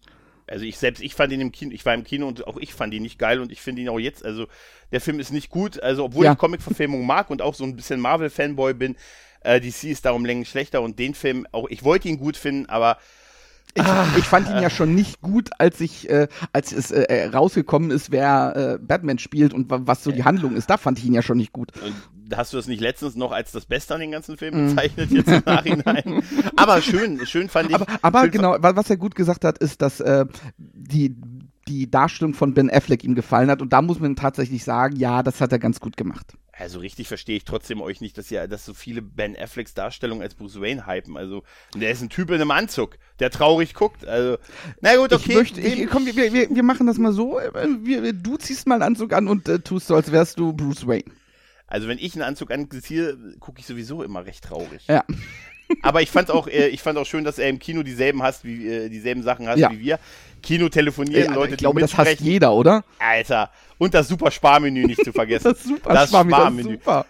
Also 0.48 0.66
ich 0.66 0.78
selbst, 0.78 1.04
ich 1.04 1.14
fand 1.14 1.32
ihn 1.32 1.42
im 1.42 1.52
Kino, 1.52 1.72
ich 1.74 1.86
war 1.86 1.94
im 1.94 2.04
Kino 2.04 2.28
und 2.28 2.48
auch 2.48 2.58
ich 2.58 2.74
fand 2.74 2.94
ihn 2.94 3.04
nicht 3.04 3.20
geil 3.20 3.40
und 3.40 3.52
ich 3.52 3.62
finde 3.62 3.82
ihn 3.84 3.90
auch 3.90 4.00
jetzt, 4.00 4.26
also 4.26 4.48
der 4.92 5.00
Film 5.00 5.20
ist 5.20 5.32
nicht 5.32 5.50
gut, 5.50 5.82
also 5.82 6.06
obwohl 6.06 6.26
Ja. 6.26 6.32
ich 6.34 6.38
Comic-Verfilmung 6.40 7.06
mag 7.06 7.30
und 7.30 7.42
auch 7.42 7.54
so 7.54 7.64
ein 7.64 7.76
bisschen 7.76 8.00
Marvel-Fanboy 8.00 8.74
bin, 8.74 8.96
äh, 9.42 9.60
DC 9.62 9.84
ist 9.86 10.06
darum 10.06 10.26
längst 10.26 10.50
schlechter 10.52 10.82
und 10.82 10.98
den 10.98 11.14
Film 11.14 11.46
auch, 11.52 11.70
ich 11.70 11.84
wollte 11.84 12.10
ihn 12.10 12.18
gut 12.18 12.36
finden, 12.36 12.66
aber 12.68 12.98
Ich, 13.76 13.84
ich 14.18 14.26
fand 14.26 14.50
ihn 14.50 14.62
ja 14.62 14.70
schon 14.70 14.96
nicht 14.96 15.22
gut, 15.22 15.50
als 15.60 15.80
ich, 15.80 16.10
äh, 16.10 16.28
als 16.54 16.72
es 16.72 16.92
äh, 16.92 17.04
äh, 17.04 17.28
rausgekommen 17.28 17.92
ist, 17.92 18.12
wer 18.12 18.78
äh, 18.82 18.84
Batman 18.84 19.20
spielt 19.20 19.54
und 19.54 19.70
wa- 19.70 19.82
was 19.84 20.04
so 20.04 20.12
die 20.12 20.24
Handlung 20.24 20.56
ist. 20.56 20.70
Da 20.70 20.78
fand 20.78 20.98
ich 21.00 21.06
ihn 21.06 21.14
ja 21.14 21.22
schon 21.22 21.38
nicht 21.38 21.54
gut. 21.54 21.72
Und 21.82 22.36
hast 22.36 22.52
du 22.52 22.58
das 22.58 22.68
nicht 22.68 22.82
letztens 22.82 23.16
noch 23.16 23.32
als 23.32 23.52
das 23.52 23.66
Beste 23.66 23.94
an 23.94 24.02
den 24.02 24.12
ganzen 24.12 24.38
Film 24.38 24.56
Mhm. 24.56 24.70
bezeichnet, 24.76 25.12
jetzt 25.12 25.30
im 25.30 25.44
Nachhinein? 25.46 26.24
Aber 26.58 26.82
schön, 26.82 27.26
schön 27.26 27.48
fand 27.48 27.70
ich. 27.70 27.76
Aber, 27.76 27.86
aber 28.02 28.28
genau, 28.28 28.58
wa- 28.60 28.76
was 28.76 28.90
er 28.90 28.98
gut 28.98 29.16
gesagt 29.16 29.46
hat, 29.46 29.60
ist, 29.60 29.82
dass 29.82 30.00
äh, 30.00 30.26
die, 30.58 31.16
die 31.68 31.90
Darstellung 31.90 32.34
von 32.34 32.54
Ben 32.56 32.70
Affleck 32.72 33.04
ihm 33.04 33.14
gefallen 33.16 33.50
hat. 33.52 33.62
Und 33.62 33.72
da 33.72 33.82
muss 33.84 34.00
man 34.00 34.16
tatsächlich 34.16 34.64
sagen, 34.64 34.96
ja, 34.96 35.22
das 35.24 35.40
hat 35.42 35.52
er 35.52 35.60
ganz 35.60 35.80
gut 35.80 35.96
gemacht. 35.96 36.34
Also 36.60 36.80
richtig 36.80 37.08
verstehe 37.08 37.38
ich 37.38 37.46
trotzdem 37.46 37.82
euch 37.82 38.02
nicht, 38.02 38.18
dass 38.18 38.30
ja, 38.30 38.46
dass 38.46 38.66
so 38.66 38.74
viele 38.74 39.02
Ben 39.02 39.38
Afflecks 39.38 39.74
Darstellung 39.74 40.22
als 40.22 40.36
Bruce 40.36 40.60
Wayne 40.60 40.86
hypen. 40.86 41.16
Also 41.16 41.44
der 41.74 41.92
ist 41.92 42.02
ein 42.02 42.10
Typ 42.10 42.30
in 42.30 42.36
einem 42.36 42.52
Anzug, 42.52 42.98
der 43.20 43.32
traurig 43.32 43.74
guckt. 43.74 44.06
Also 44.06 44.38
na 44.82 44.98
gut, 44.98 45.14
okay. 45.14 45.30
Ich 45.30 45.36
möchte, 45.36 45.62
ich, 45.62 45.90
komm, 45.90 46.06
wir, 46.06 46.16
wir, 46.16 46.50
wir 46.50 46.64
machen 46.64 46.86
das 46.86 46.98
mal 46.98 47.14
so. 47.14 47.40
Wir, 47.84 48.12
du 48.12 48.36
ziehst 48.36 48.68
mal 48.68 48.76
einen 48.76 48.84
Anzug 48.84 49.14
an 49.14 49.30
und 49.30 49.48
äh, 49.48 49.60
tust 49.60 49.88
so, 49.88 49.96
als 49.96 50.12
wärst 50.12 50.38
du 50.38 50.52
Bruce 50.52 50.86
Wayne. 50.86 51.06
also 51.68 51.88
wenn 51.88 51.98
ich 51.98 52.14
einen 52.16 52.24
Anzug 52.24 52.52
anziehe, 52.52 53.18
gucke 53.40 53.62
ich 53.62 53.66
sowieso 53.66 54.04
immer 54.04 54.26
recht 54.26 54.44
traurig. 54.44 54.86
Ja. 54.88 55.06
Aber 55.82 56.02
ich 56.02 56.10
fand 56.10 56.32
auch, 56.32 56.48
äh, 56.48 56.68
ich 56.68 56.82
fand 56.82 56.98
auch 56.98 57.06
schön, 57.06 57.24
dass 57.24 57.38
er 57.40 57.50
im 57.50 57.60
Kino 57.60 57.84
dieselben 57.84 58.24
hast, 58.24 58.44
wie 58.44 58.68
äh, 58.68 58.90
dieselben 58.90 59.24
Sachen 59.24 59.48
hast 59.48 59.60
Ja. 59.60 59.72
wie 59.72 59.80
wir. 59.80 60.00
Kino 60.42 60.70
telefonieren, 60.70 61.32
Äh, 61.32 61.36
Leute, 61.36 61.52
ich 61.54 61.58
glaube, 61.58 61.82
das 61.82 61.98
hasst 61.98 62.22
jeder, 62.22 62.54
oder? 62.54 62.84
Alter. 63.00 63.50
Und 63.78 63.94
das 63.94 64.08
super 64.08 64.32
Sparmenü 64.32 64.86
nicht 64.86 65.04
zu 65.04 65.12
vergessen. 65.12 65.50
Das 65.54 65.64
super, 65.64 65.94
Das 65.94 66.10
Schwammi, 66.10 66.32
das 66.32 66.40
Sparmenü. 66.40 66.72
super. 66.74 67.06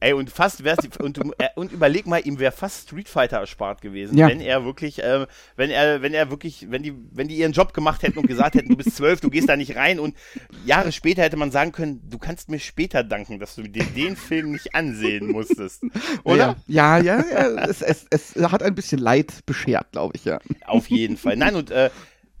Ey, 0.00 0.12
und 0.12 0.30
fast 0.30 0.62
wär's, 0.62 0.78
und, 1.00 1.18
äh, 1.18 1.48
und 1.56 1.72
überleg 1.72 2.06
mal, 2.06 2.24
ihm 2.24 2.38
wäre 2.38 2.52
fast 2.52 2.88
Street 2.88 3.08
Fighter 3.08 3.38
erspart 3.38 3.80
gewesen, 3.80 4.16
Ja. 4.16 4.28
wenn 4.28 4.40
er 4.40 4.64
wirklich, 4.64 5.02
äh, 5.02 5.26
wenn 5.56 5.70
er, 5.70 6.02
wenn 6.02 6.14
er 6.14 6.30
wirklich, 6.30 6.70
wenn 6.70 6.84
die, 6.84 6.94
wenn 7.10 7.26
die 7.26 7.36
ihren 7.36 7.50
Job 7.50 7.74
gemacht 7.74 8.04
hätten 8.04 8.18
und 8.18 8.28
gesagt 8.28 8.54
hätten, 8.54 8.68
du 8.68 8.76
bist 8.76 8.94
zwölf, 8.96 9.20
du 9.20 9.28
gehst 9.28 9.48
da 9.48 9.56
nicht 9.56 9.74
rein 9.74 9.98
und 9.98 10.16
Jahre 10.64 10.92
später 10.92 11.22
hätte 11.22 11.36
man 11.36 11.50
sagen 11.50 11.72
können, 11.72 12.00
du 12.08 12.18
kannst 12.18 12.48
mir 12.48 12.60
später 12.60 13.02
danken, 13.02 13.40
dass 13.40 13.56
du 13.56 13.62
dir 13.62 13.84
den 13.84 14.14
Film 14.14 14.52
nicht 14.52 14.74
ansehen 14.74 15.32
musstest. 15.32 15.82
Oder? 16.22 16.56
Ja, 16.68 16.98
ja, 16.98 17.18
ja. 17.18 17.24
ja 17.28 17.64
es, 17.64 17.82
es, 17.82 18.06
es 18.10 18.36
hat 18.36 18.62
ein 18.62 18.76
bisschen 18.76 19.00
Leid 19.00 19.44
beschert, 19.46 19.90
glaube 19.90 20.12
ich, 20.14 20.24
ja. 20.24 20.38
Auf 20.64 20.88
jeden 20.90 21.16
Fall. 21.16 21.36
Nein, 21.36 21.56
und 21.56 21.72
äh, 21.72 21.90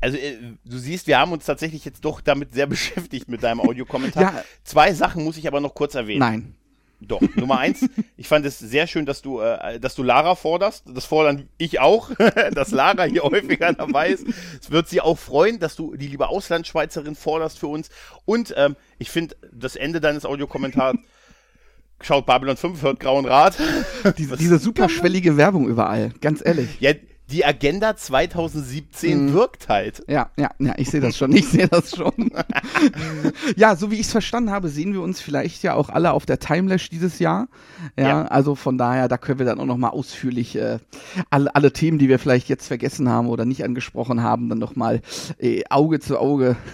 also 0.00 0.16
äh, 0.16 0.36
du 0.64 0.78
siehst, 0.78 1.08
wir 1.08 1.18
haben 1.18 1.32
uns 1.32 1.44
tatsächlich 1.44 1.84
jetzt 1.84 2.04
doch 2.04 2.20
damit 2.20 2.54
sehr 2.54 2.66
beschäftigt 2.68 3.28
mit 3.28 3.42
deinem 3.42 3.60
Audiokommentar. 3.60 4.22
Ja. 4.22 4.44
Zwei 4.62 4.92
Sachen 4.92 5.24
muss 5.24 5.36
ich 5.36 5.48
aber 5.48 5.60
noch 5.60 5.74
kurz 5.74 5.96
erwähnen. 5.96 6.20
Nein. 6.20 6.54
Doch, 7.00 7.20
Nummer 7.36 7.58
eins, 7.58 7.88
ich 8.16 8.26
fand 8.26 8.44
es 8.44 8.58
sehr 8.58 8.88
schön, 8.88 9.06
dass 9.06 9.22
du, 9.22 9.40
äh, 9.40 9.78
dass 9.78 9.94
du 9.94 10.02
Lara 10.02 10.34
forderst. 10.34 10.84
Das 10.88 11.04
fordern 11.04 11.48
ich 11.56 11.78
auch, 11.78 12.10
dass 12.52 12.72
Lara 12.72 13.04
hier 13.04 13.22
häufiger 13.22 13.72
dabei 13.72 14.10
ist. 14.10 14.26
Es 14.60 14.70
wird 14.70 14.88
sie 14.88 15.00
auch 15.00 15.16
freuen, 15.16 15.60
dass 15.60 15.76
du 15.76 15.94
die 15.94 16.08
liebe 16.08 16.28
Auslandschweizerin 16.28 17.14
forderst 17.14 17.58
für 17.58 17.68
uns. 17.68 17.90
Und 18.24 18.52
ähm, 18.56 18.74
ich 18.98 19.10
finde 19.10 19.36
das 19.52 19.76
Ende 19.76 20.00
deines 20.00 20.24
Audiokommentars, 20.24 20.96
schaut 22.00 22.26
Babylon 22.26 22.56
5, 22.56 22.82
hört 22.82 23.00
Grauen 23.00 23.26
Rat. 23.26 23.56
Diese, 24.18 24.36
diese 24.36 24.58
superschwellige 24.58 25.36
Werbung 25.36 25.68
überall, 25.68 26.12
ganz 26.20 26.44
ehrlich. 26.44 26.80
Ja, 26.80 26.92
die 27.30 27.44
Agenda 27.44 27.96
2017 27.96 29.26
Mhm. 29.26 29.32
wirkt 29.34 29.68
halt. 29.68 30.02
Ja, 30.08 30.30
ja, 30.36 30.50
ja, 30.58 30.74
ich 30.78 30.90
sehe 30.90 31.00
das 31.00 31.16
schon, 31.16 31.32
ich 31.36 31.46
sehe 31.48 31.68
das 31.68 31.94
schon. 31.94 32.12
ja, 33.56 33.76
so 33.76 33.90
wie 33.90 33.96
ich 33.96 34.02
es 34.06 34.12
verstanden 34.12 34.50
habe, 34.50 34.68
sehen 34.68 34.92
wir 34.92 35.02
uns 35.02 35.20
vielleicht 35.20 35.62
ja 35.62 35.74
auch 35.74 35.88
alle 35.90 36.12
auf 36.12 36.26
der 36.26 36.38
Timelash 36.38 36.88
dieses 36.90 37.18
Jahr. 37.18 37.48
Ja, 37.96 38.08
Ja. 38.08 38.22
also 38.26 38.54
von 38.54 38.78
daher, 38.78 39.08
da 39.08 39.18
können 39.18 39.38
wir 39.38 39.46
dann 39.46 39.60
auch 39.60 39.66
nochmal 39.66 39.90
ausführlich 39.90 40.56
äh, 40.56 40.78
alle, 41.30 41.54
alle 41.54 41.72
Themen, 41.72 41.98
die 41.98 42.08
wir 42.08 42.18
vielleicht 42.18 42.48
jetzt 42.48 42.66
vergessen 42.66 43.08
haben 43.08 43.28
oder 43.28 43.44
nicht 43.44 43.62
angesprochen 43.64 44.22
haben, 44.22 44.48
dann 44.48 44.58
nochmal 44.58 45.02
äh, 45.38 45.62
Auge 45.70 46.00
zu 46.00 46.18
Auge. 46.18 46.56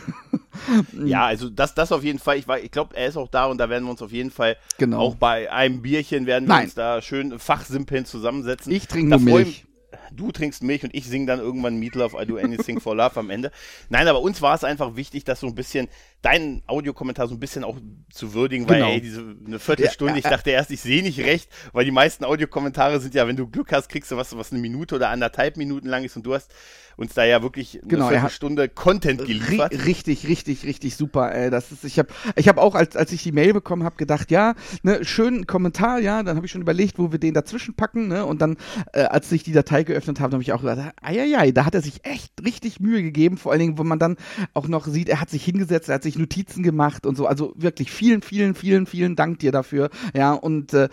Ja, 1.04 1.26
also 1.26 1.50
das, 1.50 1.74
das 1.74 1.90
auf 1.92 2.04
jeden 2.04 2.18
Fall. 2.20 2.36
Ich, 2.38 2.46
war- 2.48 2.58
ich 2.60 2.70
glaube, 2.70 2.96
er 2.96 3.08
ist 3.08 3.16
auch 3.16 3.28
da 3.28 3.46
und 3.46 3.58
da 3.58 3.68
werden 3.68 3.84
wir 3.84 3.90
uns 3.90 4.02
auf 4.02 4.12
jeden 4.12 4.30
Fall 4.30 4.56
Genau. 4.78 4.98
auch 5.00 5.14
bei 5.16 5.50
einem 5.52 5.82
Bierchen 5.82 6.26
werden 6.26 6.44
wir 6.48 6.54
Nein. 6.54 6.64
uns 6.66 6.74
da 6.74 7.02
schön 7.02 7.38
fachsimpeln 7.40 8.04
zusammensetzen. 8.04 8.72
Ich 8.72 8.86
trinke 8.86 9.10
nur 9.10 9.20
Milch. 9.20 9.64
Du 10.12 10.32
trinkst 10.32 10.62
Milch 10.62 10.84
und 10.84 10.94
ich 10.94 11.06
singe 11.06 11.26
dann 11.26 11.38
irgendwann 11.40 11.76
Meatloaf, 11.76 12.14
I 12.14 12.26
do 12.26 12.36
anything 12.36 12.80
for 12.80 12.94
love 12.94 13.18
am 13.18 13.30
Ende. 13.30 13.50
Nein, 13.88 14.08
aber 14.08 14.20
uns 14.20 14.42
war 14.42 14.54
es 14.54 14.64
einfach 14.64 14.96
wichtig, 14.96 15.24
dass 15.24 15.40
so 15.40 15.46
ein 15.46 15.54
bisschen 15.54 15.88
deinen 16.22 16.62
Audiokommentar 16.66 17.28
so 17.28 17.34
ein 17.34 17.40
bisschen 17.40 17.64
auch 17.64 17.76
zu 18.10 18.32
würdigen, 18.34 18.68
weil 18.68 18.76
Genau. 18.78 18.90
ey, 18.90 19.00
diese 19.00 19.20
eine 19.46 19.58
Viertelstunde, 19.58 20.18
ich 20.18 20.24
dachte 20.24 20.50
erst, 20.50 20.70
ich 20.70 20.80
sehe 20.80 21.02
nicht 21.02 21.20
recht, 21.20 21.50
weil 21.72 21.84
die 21.84 21.90
meisten 21.90 22.24
Audiokommentare 22.24 22.98
sind 23.00 23.14
ja, 23.14 23.26
wenn 23.28 23.36
du 23.36 23.46
Glück 23.46 23.72
hast, 23.72 23.88
kriegst 23.88 24.10
du 24.10 24.16
was, 24.16 24.36
was 24.36 24.50
eine 24.52 24.60
Minute 24.60 24.94
oder 24.96 25.10
anderthalb 25.10 25.56
Minuten 25.58 25.86
lang 25.88 26.02
ist 26.04 26.16
und 26.16 26.24
du 26.24 26.34
hast 26.34 26.50
uns 26.96 27.12
da 27.12 27.24
ja 27.24 27.42
wirklich 27.42 27.80
eine 27.80 27.88
Genau, 27.88 28.04
er 28.06 28.20
Viertelstunde 28.20 28.68
Content 28.68 29.26
geliefert. 29.26 29.72
richtig, 29.84 30.28
richtig, 30.28 30.64
richtig 30.64 30.96
super. 30.96 31.34
Ey. 31.34 31.50
Das 31.50 31.72
ist, 31.72 31.84
ich 31.84 31.98
habe, 31.98 32.08
ich 32.36 32.48
habe 32.48 32.60
auch, 32.62 32.74
als, 32.74 32.96
als 32.96 33.12
ich 33.12 33.22
die 33.22 33.32
Mail 33.32 33.52
bekommen 33.52 33.84
habe, 33.84 33.96
gedacht, 33.96 34.30
ja, 34.30 34.54
ne, 34.82 35.04
schönen 35.04 35.46
Kommentar, 35.46 35.98
ja. 35.98 36.22
Dann 36.22 36.36
habe 36.36 36.46
ich 36.46 36.52
schon 36.52 36.62
überlegt, 36.62 36.98
wo 36.98 37.10
wir 37.12 37.18
den 37.18 37.34
dazwischen 37.34 37.74
packen, 37.74 38.08
ne. 38.08 38.24
Und 38.24 38.40
dann, 38.40 38.56
äh, 38.92 39.02
als 39.02 39.30
ich 39.32 39.42
die 39.42 39.52
Datei 39.52 39.82
geöffnet 39.84 40.20
habe, 40.20 40.32
habe 40.32 40.42
ich 40.42 40.52
auch 40.52 40.60
gedacht, 40.62 40.92
eieiei, 41.00 41.52
da 41.52 41.64
hat 41.64 41.74
er 41.74 41.82
sich 41.82 42.04
echt 42.04 42.32
richtig 42.44 42.80
Mühe 42.80 43.02
gegeben. 43.02 43.36
Vor 43.36 43.52
allen 43.52 43.60
Dingen, 43.60 43.78
wo 43.78 43.84
man 43.84 43.98
dann 43.98 44.16
auch 44.54 44.68
noch 44.68 44.86
sieht, 44.86 45.08
er 45.08 45.20
hat 45.20 45.30
sich 45.30 45.44
hingesetzt, 45.44 45.88
er 45.88 45.96
hat 45.96 46.02
sich 46.02 46.18
Notizen 46.18 46.62
gemacht 46.62 47.06
und 47.06 47.16
so. 47.16 47.26
Also 47.26 47.52
wirklich 47.56 47.90
vielen, 47.90 48.22
vielen, 48.22 48.54
vielen, 48.54 48.86
vielen 48.86 49.16
Dank 49.16 49.38
dir 49.38 49.52
dafür. 49.52 49.90
Ja, 50.14 50.32
und 50.32 50.72
äh, 50.74 50.88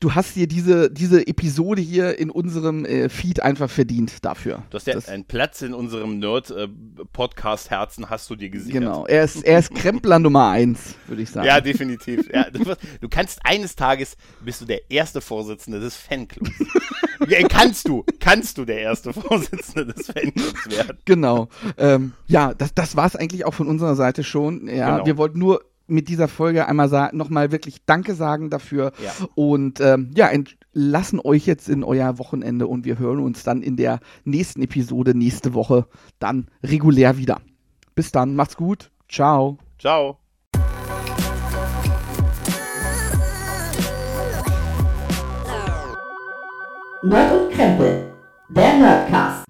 du 0.00 0.14
hast 0.14 0.36
dir 0.36 0.46
diese, 0.46 0.90
diese 0.90 1.26
Episode 1.26 1.80
hier 1.82 2.18
in 2.18 2.30
unserem 2.30 2.84
äh, 2.84 3.08
Feed 3.08 3.40
einfach 3.42 3.70
verdient 3.70 4.24
dafür. 4.24 4.62
Du 4.70 4.76
hast 4.76 4.86
ja 4.86 4.94
Das- 4.94 5.08
einen 5.08 5.24
Platz 5.24 5.62
in 5.62 5.74
unserem 5.74 6.18
Nerd-Podcast-Herzen 6.18 8.10
hast 8.10 8.28
du 8.30 8.36
dir 8.36 8.50
gesichert. 8.50 8.80
Genau, 8.82 9.06
er 9.06 9.24
ist, 9.24 9.44
er 9.44 9.58
ist 9.58 9.74
Krempler 9.74 10.18
Nummer 10.18 10.48
eins, 10.50 10.94
würde 11.06 11.22
ich 11.22 11.30
sagen. 11.30 11.46
Ja, 11.46 11.60
definitiv. 11.60 12.28
Ja, 12.32 12.50
du, 12.50 12.64
du 13.00 13.08
kannst 13.08 13.40
eines 13.44 13.76
Tages 13.76 14.16
bist 14.44 14.60
du 14.60 14.64
der 14.64 14.90
erste 14.90 15.20
Vorsitzende 15.20 15.80
des 15.80 15.96
Fanclubs. 15.96 16.50
ja, 17.28 17.46
kannst 17.48 17.88
du, 17.88 18.04
kannst 18.24 18.56
du 18.58 18.64
der 18.64 18.80
erste 18.80 19.12
Vorsitzende 19.12 19.92
des 19.92 20.06
Fanclubs 20.06 20.70
werden. 20.70 20.98
Genau. 21.04 21.48
Ähm, 21.76 22.14
ja, 22.26 22.54
das, 22.54 22.74
das 22.74 22.96
war 22.96 23.06
es 23.06 23.16
eigentlich 23.16 23.44
auch 23.44 23.54
von 23.54 23.68
unserer 23.68 23.94
Seite 23.94 24.24
schon. 24.24 24.66
Ja, 24.66 24.92
Genau. 24.94 25.06
wir 25.06 25.16
wollten 25.18 25.38
nur 25.38 25.62
mit 25.86 26.08
dieser 26.08 26.28
Folge 26.28 26.66
einmal 26.66 27.10
nochmal 27.12 27.52
wirklich 27.52 27.84
Danke 27.84 28.14
sagen 28.14 28.48
dafür. 28.48 28.92
Ja. 29.04 29.12
Und 29.34 29.80
ähm, 29.80 30.10
ja, 30.16 30.30
lassen 30.72 31.20
euch 31.20 31.44
jetzt 31.46 31.68
in 31.68 31.84
euer 31.84 32.18
Wochenende 32.18 32.66
und 32.66 32.86
wir 32.86 32.98
hören 32.98 33.18
uns 33.20 33.42
dann 33.42 33.62
in 33.62 33.76
der 33.76 34.00
nächsten 34.24 34.62
Episode 34.62 35.14
nächste 35.14 35.52
Woche 35.52 35.86
dann 36.18 36.48
regulär 36.62 37.18
wieder. 37.18 37.42
Bis 37.94 38.10
dann, 38.12 38.34
macht's 38.34 38.56
gut. 38.56 38.90
Ciao. 39.10 39.58
Ciao. 39.78 40.18
Nerd 47.02 47.32
und 47.32 47.52
Krempel. 47.52 48.13
Der 48.54 48.74
Nerdcast. 48.74 49.43